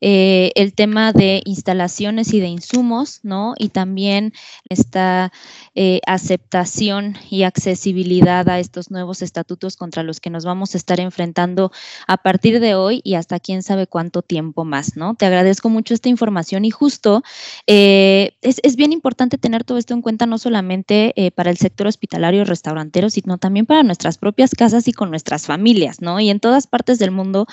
eh, 0.00 0.52
el 0.54 0.72
tema 0.72 1.12
de 1.12 1.42
instalaciones 1.44 2.32
y 2.32 2.38
de 2.38 2.46
insumos, 2.46 3.18
¿no? 3.24 3.54
Y 3.58 3.70
también 3.70 4.32
esta 4.68 5.32
eh, 5.74 6.00
aceptación 6.06 7.16
y 7.30 7.44
accesibilidad 7.44 8.48
a 8.48 8.58
estos 8.58 8.90
nuevos 8.90 9.22
estatutos 9.22 9.76
contra 9.76 10.02
los 10.02 10.20
que 10.20 10.30
nos 10.30 10.44
vamos 10.44 10.74
a 10.74 10.78
estar 10.78 11.00
enfrentando 11.00 11.72
a 12.06 12.18
partir 12.18 12.60
de 12.60 12.74
hoy 12.74 13.00
y 13.04 13.14
hasta 13.14 13.40
quién 13.40 13.62
sabe 13.62 13.86
cuánto 13.86 14.22
tiempo 14.22 14.64
más, 14.64 14.96
¿no? 14.96 15.14
Te 15.14 15.26
agradezco 15.26 15.68
mucho 15.68 15.94
esta 15.94 16.08
información 16.08 16.64
y 16.64 16.70
justo 16.70 17.22
eh, 17.66 18.36
es, 18.42 18.60
es, 18.62 18.76
bien 18.76 18.92
importante 18.92 19.38
tener 19.38 19.64
todo 19.64 19.78
esto 19.78 19.94
en 19.94 20.02
cuenta 20.02 20.26
no 20.26 20.38
solamente 20.38 21.14
para 21.34 21.50
el 21.50 21.56
sector 21.56 21.86
hospitalario 21.86 22.42
y 22.42 22.44
restaurantero, 22.44 23.10
sino 23.10 23.38
también 23.38 23.66
para 23.66 23.82
nuestras 23.82 24.18
propias 24.18 24.50
casas 24.50 24.88
y 24.88 24.92
con 24.92 25.10
nuestras 25.10 25.46
familias, 25.46 26.00
¿no? 26.00 26.20
Y 26.20 26.30
en 26.30 26.40
todas 26.40 26.66
partes 26.66 26.98
del 26.98 27.10
mundo 27.10 27.46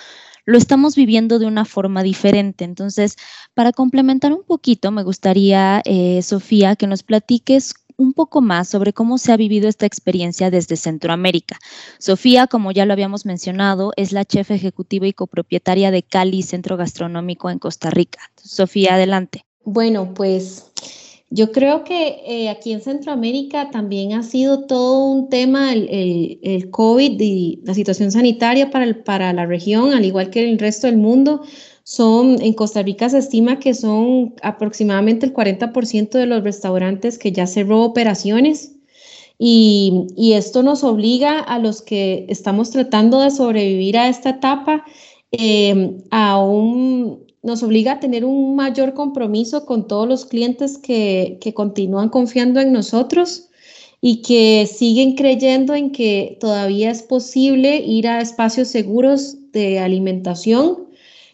lo 0.49 0.57
estamos 0.57 0.95
viviendo 0.95 1.37
de 1.37 1.45
una 1.45 1.63
forma 1.63 2.01
diferente. 2.01 2.63
Entonces, 2.63 3.17
para 3.53 3.71
complementar 3.71 4.33
un 4.33 4.43
poquito, 4.43 4.89
me 4.91 5.03
gustaría, 5.03 5.81
eh, 5.85 6.21
Sofía, 6.23 6.75
que 6.75 6.87
nos 6.87 7.03
platiques 7.03 7.75
un 7.99 8.13
poco 8.13 8.41
más 8.41 8.69
sobre 8.69 8.93
cómo 8.93 9.17
se 9.17 9.31
ha 9.31 9.37
vivido 9.37 9.67
esta 9.67 9.85
experiencia 9.85 10.49
desde 10.49 10.77
Centroamérica. 10.77 11.59
Sofía, 11.99 12.47
como 12.47 12.71
ya 12.71 12.85
lo 12.85 12.93
habíamos 12.93 13.25
mencionado, 13.25 13.91
es 13.97 14.13
la 14.13 14.25
chef 14.25 14.51
ejecutiva 14.51 15.05
y 15.05 15.13
copropietaria 15.13 15.91
de 15.91 16.01
Cali 16.01 16.41
Centro 16.41 16.77
Gastronómico 16.77 17.49
en 17.49 17.59
Costa 17.59 17.89
Rica. 17.89 18.19
Sofía, 18.41 18.95
adelante. 18.95 19.43
Bueno, 19.65 20.13
pues 20.13 20.71
yo 21.29 21.51
creo 21.51 21.83
que 21.83 22.21
eh, 22.25 22.49
aquí 22.49 22.71
en 22.71 22.81
Centroamérica 22.81 23.69
también 23.69 24.13
ha 24.13 24.23
sido 24.23 24.65
todo 24.65 25.05
un 25.05 25.29
tema 25.29 25.73
el, 25.73 26.69
COVID 26.71 27.19
y 27.19 27.59
la 27.65 27.73
situación 27.73 28.11
sanitaria 28.11 28.71
para, 28.71 29.03
para 29.03 29.33
la 29.33 29.45
región, 29.45 29.93
al 29.93 30.05
igual 30.05 30.29
que 30.29 30.49
el 30.49 30.57
resto 30.57 30.87
del 30.87 30.97
mundo. 30.97 31.43
Son, 31.89 32.39
en 32.39 32.53
Costa 32.53 32.83
Rica 32.83 33.09
se 33.09 33.17
estima 33.17 33.57
que 33.57 33.73
son 33.73 34.35
aproximadamente 34.43 35.25
el 35.25 35.33
40% 35.33 36.11
de 36.11 36.27
los 36.27 36.43
restaurantes 36.43 37.17
que 37.17 37.31
ya 37.31 37.47
cerró 37.47 37.81
operaciones. 37.81 38.75
Y, 39.39 40.05
y, 40.15 40.33
esto 40.33 40.61
nos 40.61 40.83
obliga 40.83 41.39
a 41.39 41.57
los 41.57 41.81
que 41.81 42.27
estamos 42.29 42.69
tratando 42.69 43.21
de 43.21 43.31
sobrevivir 43.31 43.97
a 43.97 44.07
esta 44.07 44.29
etapa 44.29 44.85
eh, 45.31 45.97
a 46.11 46.37
nos 47.41 47.63
obliga 47.63 47.93
a 47.93 47.99
tener 47.99 48.23
un 48.23 48.55
mayor 48.55 48.93
compromiso 48.93 49.65
con 49.65 49.87
todos 49.87 50.07
los 50.07 50.25
clientes 50.27 50.77
que, 50.77 51.39
que 51.41 51.55
continúan 51.55 52.09
confiando 52.09 52.59
en 52.59 52.71
nosotros 52.71 53.49
y 53.99 54.21
que 54.21 54.67
siguen 54.67 55.15
creyendo 55.15 55.73
en 55.73 55.91
que 55.91 56.37
todavía 56.39 56.91
es 56.91 57.01
posible 57.01 57.77
ir 57.77 58.07
a 58.07 58.21
espacios 58.21 58.67
seguros 58.67 59.37
de 59.53 59.79
alimentación 59.79 60.88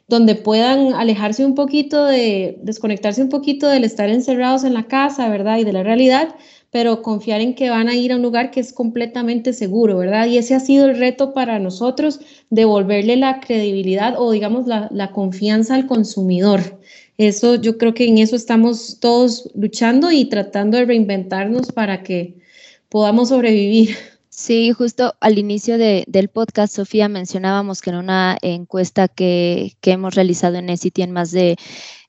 donde 0.08 0.36
puedan 0.36 0.94
alejarse 0.94 1.46
un 1.46 1.56
poquito 1.56 2.06
de, 2.06 2.60
desconectarse 2.62 3.24
un 3.24 3.30
poquito 3.30 3.68
del 3.68 3.84
estar 3.84 4.10
encerrados 4.10 4.63
en 4.63 4.74
la 4.74 4.88
casa, 4.88 5.30
¿verdad? 5.30 5.58
Y 5.58 5.63
de 5.63 5.74
la 5.74 5.84
realidad, 5.84 6.36
pero 6.70 7.02
confiar 7.02 7.41
en 7.41 7.56
que 7.56 7.70
van 7.70 7.88
a 7.88 7.96
ir 7.96 8.12
a 8.12 8.18
un 8.18 8.22
lugar 8.22 8.52
que 8.52 8.60
es 8.60 8.72
completamente 8.72 9.54
seguro, 9.54 9.98
¿verdad? 9.98 10.28
Y 10.28 10.38
ese 10.38 10.54
ha 10.54 10.60
sido 10.60 10.86
el 10.88 10.98
reto 10.98 11.34
para 11.34 11.58
nosotros, 11.58 12.20
devolverle 12.50 13.15
la 13.15 13.39
credibilidad 13.39 14.15
o 14.18 14.32
digamos 14.32 14.68
la, 14.68 14.89
la 14.91 15.12
confianza 15.12 15.76
al 15.76 15.88
consumidor. 15.88 16.80
Eso 17.18 17.56
yo 17.56 17.78
creo 17.78 17.94
que 17.94 18.08
en 18.08 18.18
eso 18.18 18.36
estamos 18.36 19.00
todos 19.00 19.50
luchando 19.56 20.12
y 20.12 20.26
tratando 20.26 20.78
de 20.78 20.86
reinventarnos 20.86 21.72
para 21.72 22.04
que 22.04 22.36
podamos 22.89 23.30
sobrevivir. 23.30 23.96
Sí, 24.38 24.74
justo 24.74 25.15
al 25.21 25.39
inicio 25.39 25.78
del 25.78 26.28
podcast, 26.28 26.76
Sofía, 26.76 27.08
mencionábamos 27.08 27.82
que 27.82 27.91
en 27.91 27.95
una 27.95 28.38
encuesta 28.41 29.08
que, 29.08 29.78
hemos 29.84 30.13
realizado 30.13 30.58
en 30.58 30.69
ECITI 30.69 31.04
en 31.04 31.12
más 31.12 31.32
de 31.32 31.56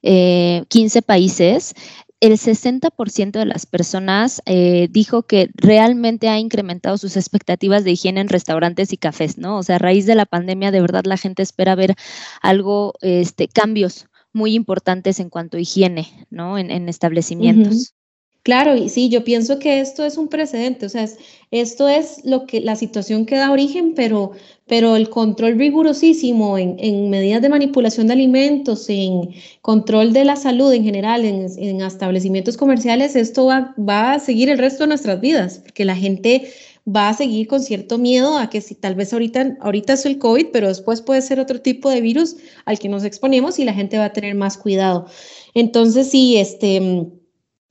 15 0.03 1.03
países, 1.03 1.75
el 2.19 2.33
60% 2.33 3.31
de 3.31 3.45
las 3.45 3.67
personas 3.67 4.43
eh, 4.45 4.89
dijo 4.91 5.23
que 5.23 5.51
realmente 5.55 6.29
ha 6.29 6.41
incrementado 6.41 6.99
sus 6.99 7.17
expectativas 7.17 7.85
de 7.85 7.93
higiene 7.93 8.23
en 8.23 8.29
restaurantes 8.29 8.93
y 8.93 8.97
cafés, 8.97 9.39
¿no? 9.39 9.59
O 9.59 9.63
sea, 9.63 9.77
a 9.77 9.79
raíz 9.79 10.05
de 10.05 10.17
la 10.17 10.27
pandemia, 10.27 10.73
de 10.73 10.81
verdad 10.81 11.05
la 11.05 11.19
gente 11.19 11.45
espera 11.45 11.77
ver 11.77 11.95
algo, 12.43 12.95
este, 13.03 13.47
cambios 13.47 14.07
muy 14.33 14.55
importantes 14.55 15.21
en 15.21 15.31
cuanto 15.31 15.59
a 15.59 15.61
higiene, 15.61 16.27
¿no? 16.31 16.59
En, 16.59 16.89
establecimientos. 16.89 17.96
Claro, 18.47 18.77
y 18.77 18.89
sí, 18.91 19.09
yo 19.09 19.25
pienso 19.25 19.59
que 19.59 19.81
esto 19.81 20.05
es 20.05 20.17
un 20.17 20.29
precedente, 20.29 20.87
o 20.87 20.89
sea, 20.89 21.05
esto 21.51 21.89
es 21.89 22.25
lo 22.25 22.47
que 22.47 22.61
la 22.61 22.77
situación 22.77 23.27
que 23.27 23.35
da 23.35 23.51
origen, 23.51 23.95
pero, 23.97 24.31
pero 24.69 24.95
el 24.95 25.11
control 25.11 25.59
rigurosísimo 25.59 26.57
en, 26.57 26.77
en, 26.79 27.11
medidas 27.11 27.43
de 27.43 27.49
manipulación 27.49 28.07
de 28.07 28.13
alimentos, 28.13 28.89
en 28.89 29.31
control 29.63 30.13
de 30.13 30.25
la 30.25 30.37
salud 30.37 30.73
en 30.73 30.85
general, 30.85 31.25
en, 31.25 31.49
en 31.59 31.81
establecimientos 31.81 32.57
comerciales, 32.57 33.17
esto 33.17 33.47
va, 33.47 33.75
va, 33.77 34.13
a 34.13 34.21
seguir 34.21 34.49
el 34.49 34.59
resto 34.59 34.85
de 34.85 34.89
nuestras 34.91 35.21
vidas, 35.21 35.59
porque 35.65 35.85
la 35.85 35.97
gente 35.97 36.49
va 36.87 37.09
a 37.09 37.15
seguir 37.15 37.49
con 37.49 37.61
cierto 37.61 37.99
miedo 37.99 38.39
a 38.39 38.49
que 38.49 38.61
si 38.61 38.77
tal 38.77 38.95
vez 38.95 39.13
ahorita, 39.13 39.57
ahorita 39.61 39.95
es 39.95 40.07
el 40.07 40.19
COVID, 40.21 40.51
pero 40.53 40.69
después 40.69 41.03
puede 41.03 41.21
ser 41.21 41.41
otro 41.41 41.61
tipo 41.61 41.91
de 41.91 42.01
virus 42.01 42.37
al 42.65 42.79
que 42.79 42.89
nos 42.89 43.03
exponemos 43.03 43.59
y 43.59 43.65
la 43.65 43.75
gente 43.75 43.99
va 43.99 44.05
a 44.05 44.13
tener 44.13 44.37
más 44.37 44.57
cuidado. 44.57 45.07
Entonces, 45.53 46.11
sí, 46.11 46.37
este 46.37 47.11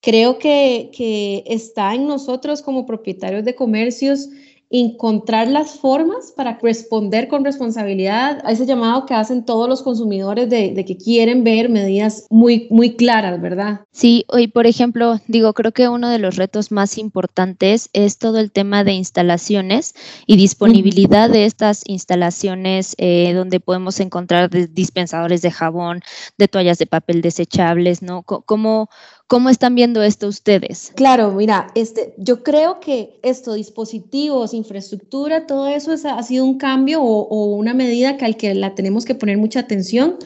Creo 0.06 0.38
que, 0.38 0.92
que 0.96 1.44
está 1.48 1.96
en 1.96 2.06
nosotros 2.06 2.62
como 2.62 2.86
propietarios 2.86 3.44
de 3.44 3.56
comercios 3.56 4.30
encontrar 4.70 5.48
las 5.48 5.80
formas 5.80 6.34
para 6.36 6.58
responder 6.62 7.28
con 7.28 7.46
responsabilidad 7.46 8.42
a 8.44 8.52
ese 8.52 8.66
llamado 8.66 9.06
que 9.06 9.14
hacen 9.14 9.46
todos 9.46 9.70
los 9.70 9.82
consumidores 9.84 10.50
de, 10.50 10.74
que 10.86 10.98
quieren 10.98 11.44
ver 11.44 11.70
medidas 11.70 12.26
muy, 12.30 12.68
muy 12.72 12.96
claras, 12.96 13.42
¿verdad? 13.42 13.82
Sí, 13.92 14.26
hoy 14.28 14.48
por 14.48 14.66
ejemplo, 14.66 15.20
digo, 15.28 15.54
creo 15.54 15.72
que 15.72 15.88
uno 15.88 16.10
de 16.10 16.20
los 16.20 16.36
retos 16.36 16.72
más 16.72 16.98
importantes 16.98 17.90
es 17.94 18.18
todo 18.18 18.40
el 18.40 18.52
tema 18.52 18.84
de 18.84 18.94
instalaciones 18.94 19.94
y 20.26 20.36
disponibilidad 20.36 21.30
de 21.30 21.46
estas 21.46 21.84
instalaciones 21.86 22.96
eh, 22.98 23.34
donde 23.34 23.60
podemos 23.60 24.00
encontrar 24.00 24.50
dispensadores 24.50 25.42
de 25.42 25.52
jabón, 25.52 26.02
de 26.38 26.48
toallas 26.48 26.80
de 26.80 26.88
papel 26.88 27.22
desechables, 27.22 28.02
¿no? 28.02 28.24
¿Cómo, 28.24 28.90
¿Cómo 29.28 29.50
están 29.50 29.74
viendo 29.74 30.04
esto 30.04 30.28
ustedes? 30.28 30.92
Claro, 30.96 31.32
mira, 31.32 31.68
este, 31.74 32.14
yo 32.18 32.44
creo 32.44 32.80
que 32.80 33.20
esto, 33.24 33.56
dispositivos, 33.56 34.54
infraestructura, 34.54 35.48
todo 35.48 35.68
eso 35.68 35.96
ha 36.08 36.22
sido 36.22 36.46
un 36.46 36.60
cambio 36.60 37.02
o, 37.02 37.56
una 37.56 37.74
medida 37.74 38.18
que 38.18 38.26
al 38.26 38.38
que 38.38 38.54
la 38.54 38.76
tenemos 38.76 39.04
que 39.04 39.16
poner 39.16 39.40
mucha 39.40 39.62
atención. 39.62 40.18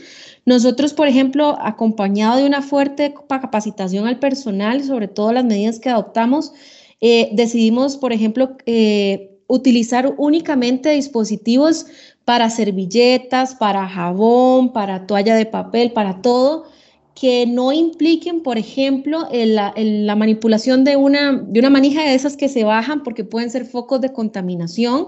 Nosotros, 0.46 0.94
por 0.94 1.08
ejemplo, 1.08 1.58
acompañado 1.62 2.38
de 2.38 2.46
una 2.46 2.62
fuerte 2.62 3.14
capacitación 3.30 4.06
al 4.06 4.20
personal, 4.20 4.84
sobre 4.84 5.08
todo 5.08 5.32
las 5.32 5.46
medidas 5.46 5.80
que 5.80 5.90
adoptamos, 5.90 6.52
eh, 7.00 7.30
decidimos, 7.32 7.96
por 7.96 8.12
ejemplo, 8.12 8.58
eh, 8.66 9.40
utilizar 9.48 10.14
únicamente 10.18 10.90
dispositivos 10.90 11.86
para 12.26 12.50
servilletas, 12.50 13.56
para 13.56 13.88
jabón, 13.88 14.74
para 14.74 15.08
toalla 15.08 15.36
de 15.36 15.46
papel, 15.46 15.94
para 15.94 16.22
todo 16.22 16.66
que 17.20 17.46
no 17.46 17.74
impliquen, 17.74 18.42
por 18.44 18.58
ejemplo, 18.58 19.28
la, 19.32 20.16
manipulación 20.16 20.86
de 20.86 20.96
una, 20.96 21.34
de 21.34 21.60
una 21.60 21.70
manija 21.70 22.02
de 22.02 22.14
esas 22.14 22.38
que 22.38 22.48
se 22.48 22.64
bajan 22.64 23.04
porque 23.04 23.26
pueden 23.26 23.52
ser 23.52 23.66
focos 23.66 24.00
de 24.00 24.14
contaminación. 24.14 25.08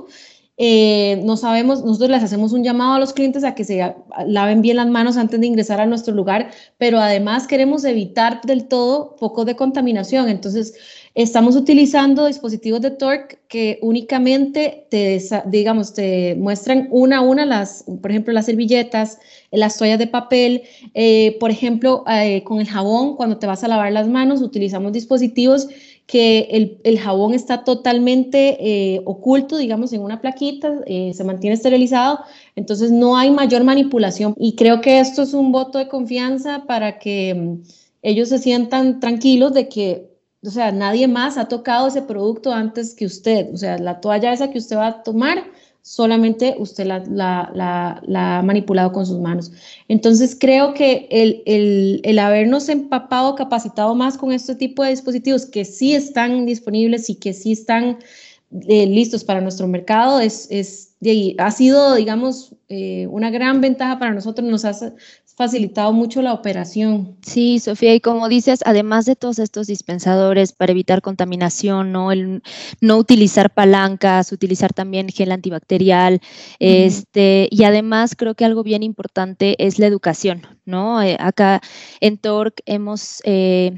Eh, 0.57 1.21
no 1.23 1.37
sabemos, 1.37 1.85
nosotros 1.85 2.09
les 2.09 2.21
hacemos 2.21 2.51
un 2.51 2.63
llamado 2.63 2.93
a 2.93 2.99
los 2.99 3.13
clientes 3.13 3.45
a 3.45 3.55
que 3.55 3.63
se 3.63 3.95
laven 4.27 4.61
bien 4.61 4.75
las 4.75 4.87
manos 4.87 5.15
antes 5.15 5.39
de 5.39 5.47
ingresar 5.47 5.79
a 5.79 5.85
nuestro 5.85 6.13
lugar, 6.13 6.51
pero 6.77 6.99
además 6.99 7.47
queremos 7.47 7.85
evitar 7.85 8.41
del 8.41 8.67
todo 8.67 9.15
focos 9.17 9.45
de 9.45 9.55
contaminación. 9.55 10.27
Entonces, 10.27 10.73
estamos 11.15 11.55
utilizando 11.55 12.25
dispositivos 12.25 12.81
de 12.81 12.91
torque 12.91 13.39
que 13.47 13.79
únicamente 13.81 14.85
te, 14.89 15.21
digamos, 15.45 15.93
te 15.93 16.35
muestran 16.35 16.89
una 16.91 17.19
a 17.19 17.21
una 17.21 17.45
las, 17.45 17.85
por 18.01 18.11
ejemplo, 18.11 18.33
las 18.33 18.45
servilletas, 18.45 19.17
las 19.51 19.77
toallas 19.77 19.99
de 19.99 20.07
papel, 20.07 20.63
eh, 20.93 21.37
por 21.39 21.51
ejemplo, 21.51 22.03
eh, 22.09 22.43
con 22.43 22.59
el 22.59 22.67
jabón, 22.67 23.15
cuando 23.17 23.37
te 23.37 23.47
vas 23.47 23.63
a 23.63 23.67
lavar 23.67 23.91
las 23.91 24.07
manos, 24.07 24.41
utilizamos 24.41 24.93
dispositivos 24.93 25.67
que 26.07 26.79
el, 26.83 26.99
jabón 26.99 27.33
está 27.33 27.63
totalmente 27.63 28.57
eh, 28.59 29.01
oculto, 29.05 29.57
digamos, 29.57 29.93
en 29.93 30.01
una 30.01 30.19
plaquita, 30.19 30.81
se 30.85 31.23
mantiene 31.23 31.53
esterilizado, 31.53 32.19
entonces 32.57 32.91
no 32.91 33.15
hay 33.15 33.31
mayor 33.31 33.63
manipulación. 33.63 34.33
Y 34.37 34.55
creo 34.55 34.81
que 34.81 34.99
esto 34.99 35.21
es 35.21 35.33
un 35.33 35.53
voto 35.53 35.77
de 35.77 35.87
confianza 35.87 36.65
para 36.65 36.99
que 36.99 37.33
mm, 37.33 37.61
ellos 38.01 38.29
se 38.29 38.39
sientan 38.39 38.99
tranquilos 38.99 39.53
de 39.53 39.69
que, 39.69 40.11
o 40.43 40.49
sea, 40.49 40.71
nadie 40.73 41.07
más 41.07 41.37
ha 41.37 41.47
tocado 41.47 41.87
ese 41.87 42.01
producto 42.01 42.51
antes 42.51 42.93
que 42.93 43.05
usted. 43.05 43.53
O 43.53 43.57
sea, 43.57 43.77
la 43.77 44.01
toalla 44.01 44.33
esa 44.33 44.49
que 44.49 44.57
usted 44.57 44.75
va 44.75 44.87
a 44.87 45.03
tomar 45.03 45.45
solamente 45.81 46.55
usted 46.59 46.85
la, 46.85 48.01
ha 48.15 48.41
manipulado 48.43 48.91
con 48.91 49.05
sus 49.05 49.19
manos. 49.19 49.51
Entonces 49.87 50.37
creo 50.39 50.73
que 50.73 51.07
el, 51.09 52.19
habernos 52.19 52.69
empapado, 52.69 53.35
capacitado 53.35 53.95
más 53.95 54.17
con 54.17 54.31
este 54.31 54.55
tipo 54.55 54.83
de 54.83 54.91
dispositivos 54.91 55.45
que 55.45 55.65
sí 55.65 55.93
están 55.93 56.45
disponibles 56.45 57.09
y 57.09 57.15
que 57.15 57.33
sí 57.33 57.53
están 57.53 57.99
eh, 58.67 58.85
listos 58.85 59.23
para 59.23 59.41
nuestro 59.41 59.67
mercado 59.67 60.19
es, 60.19 60.47
es 60.51 60.90
ha 61.37 61.51
sido, 61.51 61.95
digamos, 61.95 62.55
eh, 62.69 63.07
una 63.07 63.31
gran 63.31 63.59
ventaja 63.59 63.97
para 63.97 64.13
nosotros, 64.13 64.47
nos 64.47 64.65
ha 64.65 64.73
facilitado 65.35 65.93
mucho 65.93 66.21
la 66.21 66.33
operación. 66.33 67.17
Sí, 67.25 67.59
Sofía, 67.59 67.95
y 67.95 67.99
como 67.99 68.29
dices, 68.29 68.59
además 68.65 69.05
de 69.05 69.15
todos 69.15 69.39
estos 69.39 69.65
dispensadores 69.65 70.53
para 70.53 70.71
evitar 70.71 71.01
contaminación, 71.01 71.91
¿no? 71.91 72.11
El 72.11 72.43
no 72.79 72.97
utilizar 72.97 73.51
palancas, 73.51 74.31
utilizar 74.31 74.73
también 74.73 75.09
gel 75.09 75.31
antibacterial, 75.31 76.21
este, 76.59 77.47
y 77.49 77.63
además 77.63 78.15
creo 78.15 78.35
que 78.35 78.45
algo 78.45 78.61
bien 78.61 78.83
importante 78.83 79.55
es 79.65 79.79
la 79.79 79.87
educación, 79.87 80.45
¿no? 80.65 81.01
Eh, 81.01 81.17
acá 81.19 81.61
en 81.99 82.19
TORC 82.19 82.61
hemos 82.65 83.21
eh, 83.25 83.73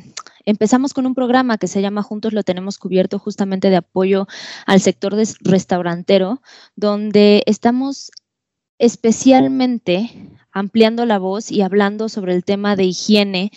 empezamos 0.45 0.93
con 0.93 1.05
un 1.05 1.15
programa 1.15 1.57
que 1.57 1.67
se 1.67 1.81
llama 1.81 2.03
Juntos 2.03 2.33
lo 2.33 2.43
tenemos 2.43 2.77
cubierto 2.77 3.19
justamente 3.19 3.69
de 3.69 3.77
apoyo 3.77 4.27
al 4.65 4.81
sector 4.81 5.15
restaurantero, 5.41 6.41
donde 6.75 7.12
estamos 7.45 8.11
especialmente 8.79 10.11
ampliando 10.53 11.05
la 11.05 11.17
voz 11.17 11.51
y 11.51 11.61
hablando 11.61 12.09
sobre 12.09 12.35
el 12.35 12.43
tema 12.43 12.75
de 12.75 12.85
higiene, 12.85 13.51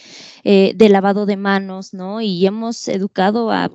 eh, 0.45 0.73
de 0.75 0.89
lavado 0.89 1.27
de 1.27 1.37
manos, 1.37 1.93
¿no? 1.93 2.23
Y 2.23 2.47
hemos 2.47 2.89
educado 2.89 3.51
a, 3.51 3.71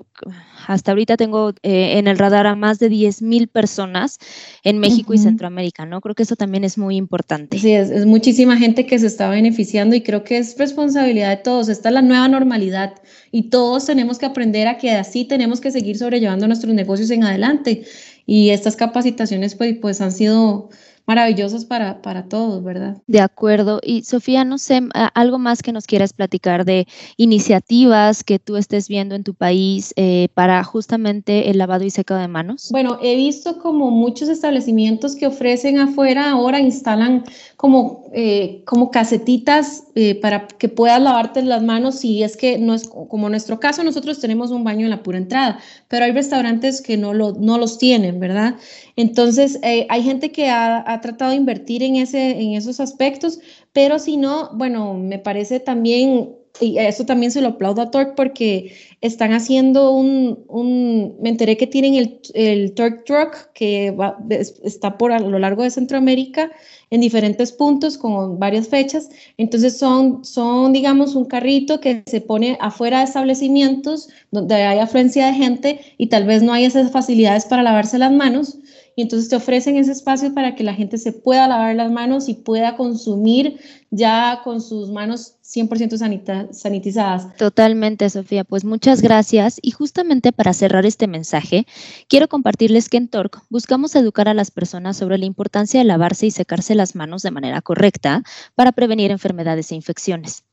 hasta 0.65 0.91
ahorita 0.91 1.17
tengo 1.17 1.51
eh, 1.61 1.99
en 1.99 2.07
el 2.07 2.17
radar 2.17 2.47
a 2.47 2.55
más 2.55 2.79
de 2.79 2.89
10 2.89 3.21
mil 3.21 3.47
personas 3.47 4.17
en 4.63 4.79
México 4.79 5.13
y 5.13 5.19
Centroamérica, 5.19 5.85
¿no? 5.85 6.01
Creo 6.01 6.15
que 6.15 6.23
eso 6.23 6.35
también 6.35 6.63
es 6.63 6.79
muy 6.79 6.95
importante. 6.95 7.59
Sí, 7.59 7.71
es, 7.71 7.91
es, 7.91 8.07
muchísima 8.07 8.57
gente 8.57 8.87
que 8.87 8.97
se 8.97 9.07
está 9.07 9.29
beneficiando 9.29 9.95
y 9.95 10.01
creo 10.01 10.23
que 10.23 10.39
es 10.39 10.57
responsabilidad 10.57 11.29
de 11.29 11.43
todos. 11.43 11.69
Esta 11.69 11.89
es 11.89 11.93
la 11.93 12.01
nueva 12.01 12.27
normalidad 12.27 12.95
y 13.31 13.49
todos 13.49 13.85
tenemos 13.85 14.17
que 14.17 14.25
aprender 14.25 14.67
a 14.67 14.77
que 14.77 14.91
así 14.91 15.25
tenemos 15.25 15.61
que 15.61 15.69
seguir 15.69 15.97
sobrellevando 15.97 16.47
nuestros 16.47 16.73
negocios 16.73 17.11
en 17.11 17.23
adelante. 17.23 17.83
Y 18.25 18.49
estas 18.51 18.75
capacitaciones 18.75 19.55
pues, 19.55 19.77
pues 19.79 20.01
han 20.01 20.11
sido 20.11 20.69
maravillosos 21.11 21.65
para, 21.65 22.01
para 22.01 22.29
todos, 22.29 22.63
¿verdad? 22.63 22.95
De 23.05 23.19
acuerdo. 23.19 23.81
Y 23.83 24.03
Sofía, 24.03 24.45
no 24.45 24.57
sé, 24.57 24.79
algo 25.13 25.39
más 25.39 25.61
que 25.61 25.73
nos 25.73 25.85
quieras 25.85 26.13
platicar 26.13 26.63
de 26.63 26.87
iniciativas 27.17 28.23
que 28.23 28.39
tú 28.39 28.55
estés 28.55 28.87
viendo 28.87 29.13
en 29.13 29.25
tu 29.25 29.33
país 29.33 29.93
eh, 29.97 30.29
para 30.35 30.63
justamente 30.63 31.49
el 31.49 31.57
lavado 31.57 31.83
y 31.83 31.89
secado 31.89 32.21
de 32.21 32.29
manos. 32.29 32.69
Bueno, 32.71 32.97
he 33.01 33.17
visto 33.17 33.59
como 33.59 33.91
muchos 33.91 34.29
establecimientos 34.29 35.17
que 35.17 35.27
ofrecen 35.27 35.79
afuera 35.79 36.29
ahora 36.29 36.61
instalan 36.61 37.25
como, 37.57 38.05
eh, 38.13 38.63
como 38.65 38.89
casetitas 38.89 39.83
eh, 39.95 40.15
para 40.15 40.47
que 40.47 40.69
puedas 40.69 41.01
lavarte 41.01 41.41
las 41.41 41.61
manos 41.61 41.95
si 41.95 42.23
es 42.23 42.37
que 42.37 42.57
no 42.57 42.73
es 42.73 42.87
como 42.87 43.27
en 43.27 43.31
nuestro 43.31 43.59
caso 43.59 43.83
nosotros 43.83 44.19
tenemos 44.19 44.51
un 44.51 44.63
baño 44.63 44.85
en 44.85 44.91
la 44.91 45.03
pura 45.03 45.17
entrada, 45.17 45.59
pero 45.89 46.05
hay 46.05 46.13
restaurantes 46.13 46.81
que 46.81 46.95
no, 46.95 47.13
lo, 47.13 47.33
no 47.33 47.57
los 47.57 47.77
tienen, 47.77 48.19
¿verdad? 48.21 48.55
Entonces, 48.95 49.59
hay 49.63 50.03
gente 50.03 50.31
que 50.31 50.49
ha 50.49 50.83
ha 50.85 51.00
tratado 51.01 51.31
de 51.31 51.37
invertir 51.37 51.83
en, 51.83 51.97
ese, 51.97 52.39
en 52.39 52.53
esos 52.53 52.79
aspectos, 52.79 53.39
pero 53.73 53.99
si 53.99 54.17
no, 54.17 54.51
bueno, 54.53 54.93
me 54.93 55.19
parece 55.19 55.59
también 55.59 56.35
y 56.59 56.77
eso 56.77 57.05
también 57.05 57.31
se 57.31 57.41
lo 57.41 57.49
aplaudo 57.49 57.81
a 57.81 57.91
Torque 57.91 58.13
porque 58.15 58.73
están 58.99 59.33
haciendo 59.33 59.91
un, 59.91 60.43
un 60.47 61.15
me 61.21 61.29
enteré 61.29 61.57
que 61.57 61.65
tienen 61.65 61.95
el, 61.95 62.19
el 62.33 62.73
Torque 62.73 63.03
Truck 63.05 63.51
que 63.53 63.91
va, 63.91 64.17
está 64.29 64.97
por 64.97 65.11
a 65.11 65.19
lo 65.19 65.39
largo 65.39 65.63
de 65.63 65.71
Centroamérica 65.71 66.51
en 66.89 67.01
diferentes 67.01 67.51
puntos 67.51 67.97
con 67.97 68.37
varias 68.37 68.67
fechas. 68.67 69.09
Entonces 69.37 69.77
son, 69.77 70.23
son, 70.25 70.73
digamos, 70.73 71.15
un 71.15 71.25
carrito 71.25 71.79
que 71.79 72.03
se 72.05 72.21
pone 72.21 72.57
afuera 72.59 72.99
de 72.99 73.05
establecimientos 73.05 74.09
donde 74.31 74.55
hay 74.55 74.79
afluencia 74.79 75.27
de 75.27 75.33
gente 75.33 75.79
y 75.97 76.07
tal 76.07 76.25
vez 76.25 76.43
no 76.43 76.53
hay 76.53 76.65
esas 76.65 76.91
facilidades 76.91 77.45
para 77.45 77.63
lavarse 77.63 77.97
las 77.97 78.11
manos. 78.11 78.57
Y 78.95 79.03
entonces 79.03 79.29
te 79.29 79.35
ofrecen 79.35 79.77
ese 79.77 79.91
espacio 79.91 80.33
para 80.33 80.55
que 80.55 80.63
la 80.63 80.73
gente 80.73 80.97
se 80.97 81.13
pueda 81.13 81.47
lavar 81.47 81.75
las 81.75 81.91
manos 81.91 82.29
y 82.29 82.33
pueda 82.33 82.75
consumir 82.75 83.59
ya 83.89 84.41
con 84.43 84.61
sus 84.61 84.91
manos 84.91 85.35
100% 85.53 86.51
sanitizadas. 86.53 87.35
Totalmente, 87.35 88.09
Sofía. 88.09 88.43
Pues 88.43 88.63
muchas 88.63 89.01
gracias. 89.01 89.59
Y 89.61 89.71
justamente 89.71 90.31
para 90.31 90.53
cerrar 90.53 90.85
este 90.85 91.07
mensaje, 91.07 91.65
quiero 92.07 92.29
compartirles 92.29 92.87
que 92.87 92.97
en 92.97 93.09
TORC 93.09 93.43
buscamos 93.49 93.95
educar 93.95 94.29
a 94.29 94.33
las 94.33 94.49
personas 94.49 94.95
sobre 94.97 95.17
la 95.17 95.25
importancia 95.25 95.79
de 95.79 95.85
lavarse 95.85 96.25
y 96.25 96.31
secarse 96.31 96.73
las 96.73 96.95
manos 96.95 97.21
de 97.21 97.31
manera 97.31 97.61
correcta 97.61 98.23
para 98.55 98.71
prevenir 98.71 99.11
enfermedades 99.11 99.71
e 99.71 99.75
infecciones. 99.75 100.45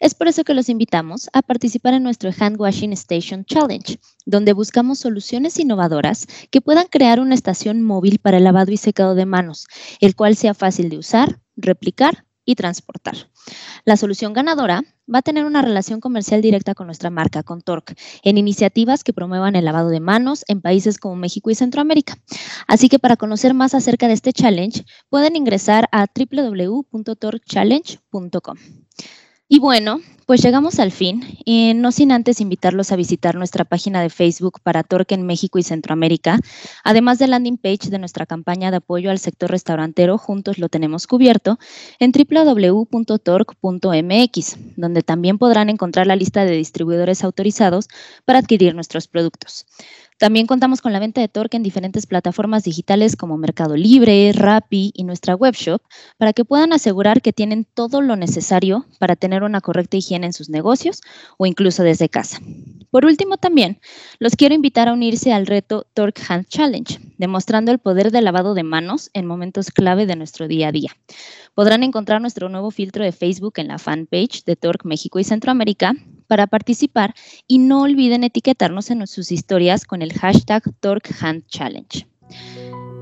Es 0.00 0.14
por 0.14 0.28
eso 0.28 0.44
que 0.44 0.54
los 0.54 0.68
invitamos 0.68 1.30
a 1.32 1.42
participar 1.42 1.94
en 1.94 2.02
nuestro 2.02 2.30
Hand 2.38 2.60
Washing 2.60 2.92
Station 2.92 3.44
Challenge, 3.44 3.98
donde 4.26 4.52
buscamos 4.52 4.98
soluciones 4.98 5.58
innovadoras 5.58 6.26
que 6.50 6.60
puedan 6.60 6.88
crear 6.88 7.20
una 7.20 7.34
estación 7.34 7.82
móvil 7.82 8.18
para 8.18 8.36
el 8.36 8.44
lavado 8.44 8.72
y 8.72 8.76
secado 8.76 9.14
de 9.14 9.24
manos, 9.24 9.66
el 10.00 10.14
cual 10.14 10.36
sea 10.36 10.52
fácil 10.52 10.90
de 10.90 10.98
usar, 10.98 11.40
replicar 11.56 12.24
y 12.44 12.54
transportar. 12.54 13.16
La 13.84 13.96
solución 13.96 14.32
ganadora 14.32 14.84
va 15.12 15.18
a 15.18 15.22
tener 15.22 15.44
una 15.44 15.62
relación 15.62 16.00
comercial 16.00 16.40
directa 16.42 16.74
con 16.74 16.86
nuestra 16.86 17.10
marca, 17.10 17.42
con 17.42 17.60
Torque, 17.60 17.96
en 18.22 18.38
iniciativas 18.38 19.02
que 19.04 19.12
promuevan 19.12 19.56
el 19.56 19.64
lavado 19.64 19.88
de 19.90 20.00
manos 20.00 20.44
en 20.48 20.60
países 20.60 20.98
como 20.98 21.16
México 21.16 21.50
y 21.50 21.54
Centroamérica. 21.54 22.16
Así 22.66 22.88
que 22.88 22.98
para 22.98 23.16
conocer 23.16 23.54
más 23.54 23.74
acerca 23.74 24.08
de 24.08 24.14
este 24.14 24.32
challenge, 24.32 24.84
pueden 25.08 25.36
ingresar 25.36 25.88
a 25.92 26.06
www.torchallenge.com. 26.06 28.81
Y 29.54 29.58
bueno, 29.58 30.00
pues 30.24 30.40
llegamos 30.40 30.78
al 30.78 30.92
fin, 30.92 31.36
y 31.44 31.74
no 31.74 31.92
sin 31.92 32.10
antes 32.10 32.40
invitarlos 32.40 32.90
a 32.90 32.96
visitar 32.96 33.34
nuestra 33.34 33.66
página 33.66 34.00
de 34.00 34.08
Facebook 34.08 34.60
para 34.62 34.82
Torque 34.82 35.14
en 35.14 35.26
México 35.26 35.58
y 35.58 35.62
Centroamérica, 35.62 36.40
además 36.84 37.18
del 37.18 37.32
landing 37.32 37.58
page 37.58 37.90
de 37.90 37.98
nuestra 37.98 38.24
campaña 38.24 38.70
de 38.70 38.78
apoyo 38.78 39.10
al 39.10 39.18
sector 39.18 39.50
restaurantero 39.50 40.16
Juntos 40.16 40.56
lo 40.56 40.70
tenemos 40.70 41.06
cubierto 41.06 41.58
en 41.98 42.12
www.torque.mx, 42.12 42.96
donde 44.78 45.02
también 45.02 45.36
podrán 45.36 45.68
encontrar 45.68 46.06
la 46.06 46.16
lista 46.16 46.46
de 46.46 46.56
distribuidores 46.56 47.22
autorizados 47.22 47.88
para 48.24 48.38
adquirir 48.38 48.74
nuestros 48.74 49.06
productos. 49.06 49.66
También 50.22 50.46
contamos 50.46 50.80
con 50.80 50.92
la 50.92 51.00
venta 51.00 51.20
de 51.20 51.26
Torque 51.26 51.56
en 51.56 51.64
diferentes 51.64 52.06
plataformas 52.06 52.62
digitales 52.62 53.16
como 53.16 53.38
Mercado 53.38 53.74
Libre, 53.74 54.30
Rappi 54.32 54.92
y 54.94 55.02
nuestra 55.02 55.34
webshop 55.34 55.82
para 56.16 56.32
que 56.32 56.44
puedan 56.44 56.72
asegurar 56.72 57.22
que 57.22 57.32
tienen 57.32 57.64
todo 57.64 58.00
lo 58.00 58.14
necesario 58.14 58.86
para 59.00 59.16
tener 59.16 59.42
una 59.42 59.60
correcta 59.60 59.96
higiene 59.96 60.26
en 60.26 60.32
sus 60.32 60.48
negocios 60.48 61.00
o 61.38 61.46
incluso 61.46 61.82
desde 61.82 62.08
casa. 62.08 62.38
Por 62.92 63.04
último, 63.04 63.36
también 63.36 63.80
los 64.20 64.36
quiero 64.36 64.54
invitar 64.54 64.86
a 64.86 64.92
unirse 64.92 65.32
al 65.32 65.44
reto 65.44 65.88
Torque 65.92 66.22
Hand 66.28 66.46
Challenge, 66.46 67.00
demostrando 67.18 67.72
el 67.72 67.80
poder 67.80 68.12
del 68.12 68.24
lavado 68.24 68.54
de 68.54 68.62
manos 68.62 69.10
en 69.14 69.26
momentos 69.26 69.72
clave 69.72 70.06
de 70.06 70.14
nuestro 70.14 70.46
día 70.46 70.68
a 70.68 70.72
día. 70.72 70.92
Podrán 71.54 71.82
encontrar 71.82 72.20
nuestro 72.20 72.48
nuevo 72.48 72.70
filtro 72.70 73.02
de 73.02 73.10
Facebook 73.10 73.54
en 73.56 73.66
la 73.66 73.78
fanpage 73.80 74.44
de 74.44 74.54
Torque 74.54 74.86
México 74.86 75.18
y 75.18 75.24
Centroamérica 75.24 75.96
para 76.32 76.46
participar 76.46 77.12
y 77.46 77.58
no 77.58 77.82
olviden 77.82 78.24
etiquetarnos 78.24 78.90
en 78.90 79.06
sus 79.06 79.30
historias 79.30 79.84
con 79.84 80.00
el 80.00 80.14
hashtag 80.14 80.62
TorqueHandChallenge. 80.80 82.06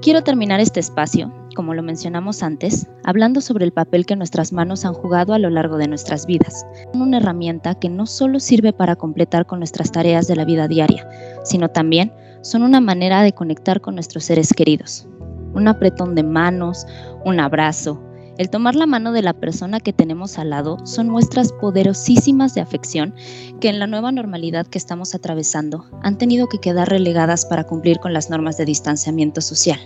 Quiero 0.03 0.25
terminar 0.25 0.59
este 0.59 0.81
espacio, 0.81 1.33
como 1.55 1.73
lo 1.73 1.85
mencionamos 1.85 2.43
antes, 2.43 2.89
hablando 3.05 3.41
sobre 3.41 3.65
el 3.65 3.73
papel 3.73 4.05
que 4.05 4.17
nuestras 4.17 4.53
manos 4.53 4.85
han 4.85 4.95
jugado 4.95 5.33
a 5.33 5.39
lo 5.39 5.49
largo 5.49 5.77
de 5.77 5.87
nuestras 5.87 6.27
vidas. 6.27 6.67
Una 6.93 7.19
herramienta 7.19 7.77
que 7.77 7.89
no 7.89 8.05
solo 8.05 8.41
sirve 8.41 8.73
para 8.73 8.97
completar 8.97 9.47
con 9.47 9.61
nuestras 9.61 9.93
tareas 9.93 10.27
de 10.27 10.35
la 10.35 10.45
vida 10.45 10.67
diaria, 10.67 11.09
sino 11.45 11.69
también 11.69 12.13
son 12.43 12.65
una 12.65 12.81
manera 12.81 13.23
de 13.23 13.33
conectar 13.33 13.81
con 13.81 13.95
nuestros 13.95 14.25
seres 14.25 14.53
queridos. 14.53 15.07
Un 15.55 15.69
apretón 15.69 16.17
de 16.17 16.25
manos, 16.25 16.85
un 17.25 17.39
abrazo, 17.39 18.03
el 18.41 18.49
tomar 18.49 18.75
la 18.75 18.87
mano 18.87 19.13
de 19.13 19.21
la 19.21 19.35
persona 19.35 19.81
que 19.81 19.93
tenemos 19.93 20.39
al 20.39 20.49
lado 20.49 20.79
son 20.87 21.11
muestras 21.11 21.53
poderosísimas 21.53 22.55
de 22.55 22.63
afección 22.63 23.15
que 23.61 23.69
en 23.69 23.79
la 23.79 23.87
nueva 23.87 24.13
normalidad 24.13 24.67
que 24.67 24.79
estamos 24.79 25.15
atravesando 25.15 25.85
han 26.03 26.17
tenido 26.17 26.49
que 26.49 26.59
quedar 26.59 26.89
relegadas 26.89 27.45
para 27.45 27.65
cumplir 27.65 27.99
con 27.99 28.15
las 28.15 28.31
normas 28.31 28.57
de 28.57 28.65
distanciamiento 28.65 29.43
social. 29.43 29.79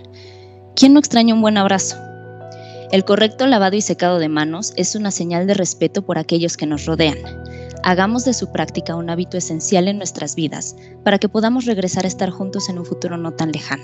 ¿Quién 0.73 0.93
no 0.93 1.01
extraña 1.01 1.33
un 1.33 1.41
buen 1.41 1.57
abrazo? 1.57 1.97
El 2.93 3.03
correcto 3.03 3.45
lavado 3.45 3.75
y 3.75 3.81
secado 3.81 4.19
de 4.19 4.29
manos 4.29 4.71
es 4.77 4.95
una 4.95 5.11
señal 5.11 5.47
de 5.47 5.53
respeto 5.53 6.05
por 6.05 6.17
aquellos 6.17 6.55
que 6.55 6.65
nos 6.65 6.85
rodean. 6.85 7.17
Hagamos 7.83 8.23
de 8.23 8.33
su 8.33 8.53
práctica 8.53 8.95
un 8.95 9.09
hábito 9.09 9.35
esencial 9.35 9.89
en 9.89 9.97
nuestras 9.97 10.33
vidas 10.33 10.77
para 11.03 11.19
que 11.19 11.27
podamos 11.27 11.65
regresar 11.65 12.05
a 12.05 12.07
estar 12.07 12.29
juntos 12.29 12.69
en 12.69 12.79
un 12.79 12.85
futuro 12.85 13.17
no 13.17 13.33
tan 13.33 13.51
lejano. 13.51 13.83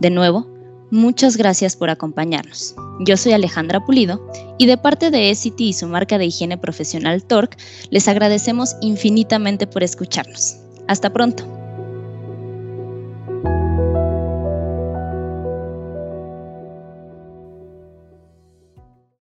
De 0.00 0.08
nuevo, 0.08 0.46
Muchas 0.92 1.38
gracias 1.38 1.74
por 1.74 1.88
acompañarnos. 1.88 2.74
Yo 3.06 3.16
soy 3.16 3.32
Alejandra 3.32 3.82
Pulido 3.82 4.20
y 4.58 4.66
de 4.66 4.76
parte 4.76 5.10
de 5.10 5.30
ECT 5.30 5.58
y 5.62 5.72
su 5.72 5.86
marca 5.86 6.18
de 6.18 6.26
higiene 6.26 6.58
profesional 6.58 7.24
Torque, 7.24 7.56
les 7.88 8.08
agradecemos 8.08 8.76
infinitamente 8.82 9.66
por 9.66 9.82
escucharnos. 9.82 10.58
Hasta 10.88 11.10
pronto. 11.10 11.61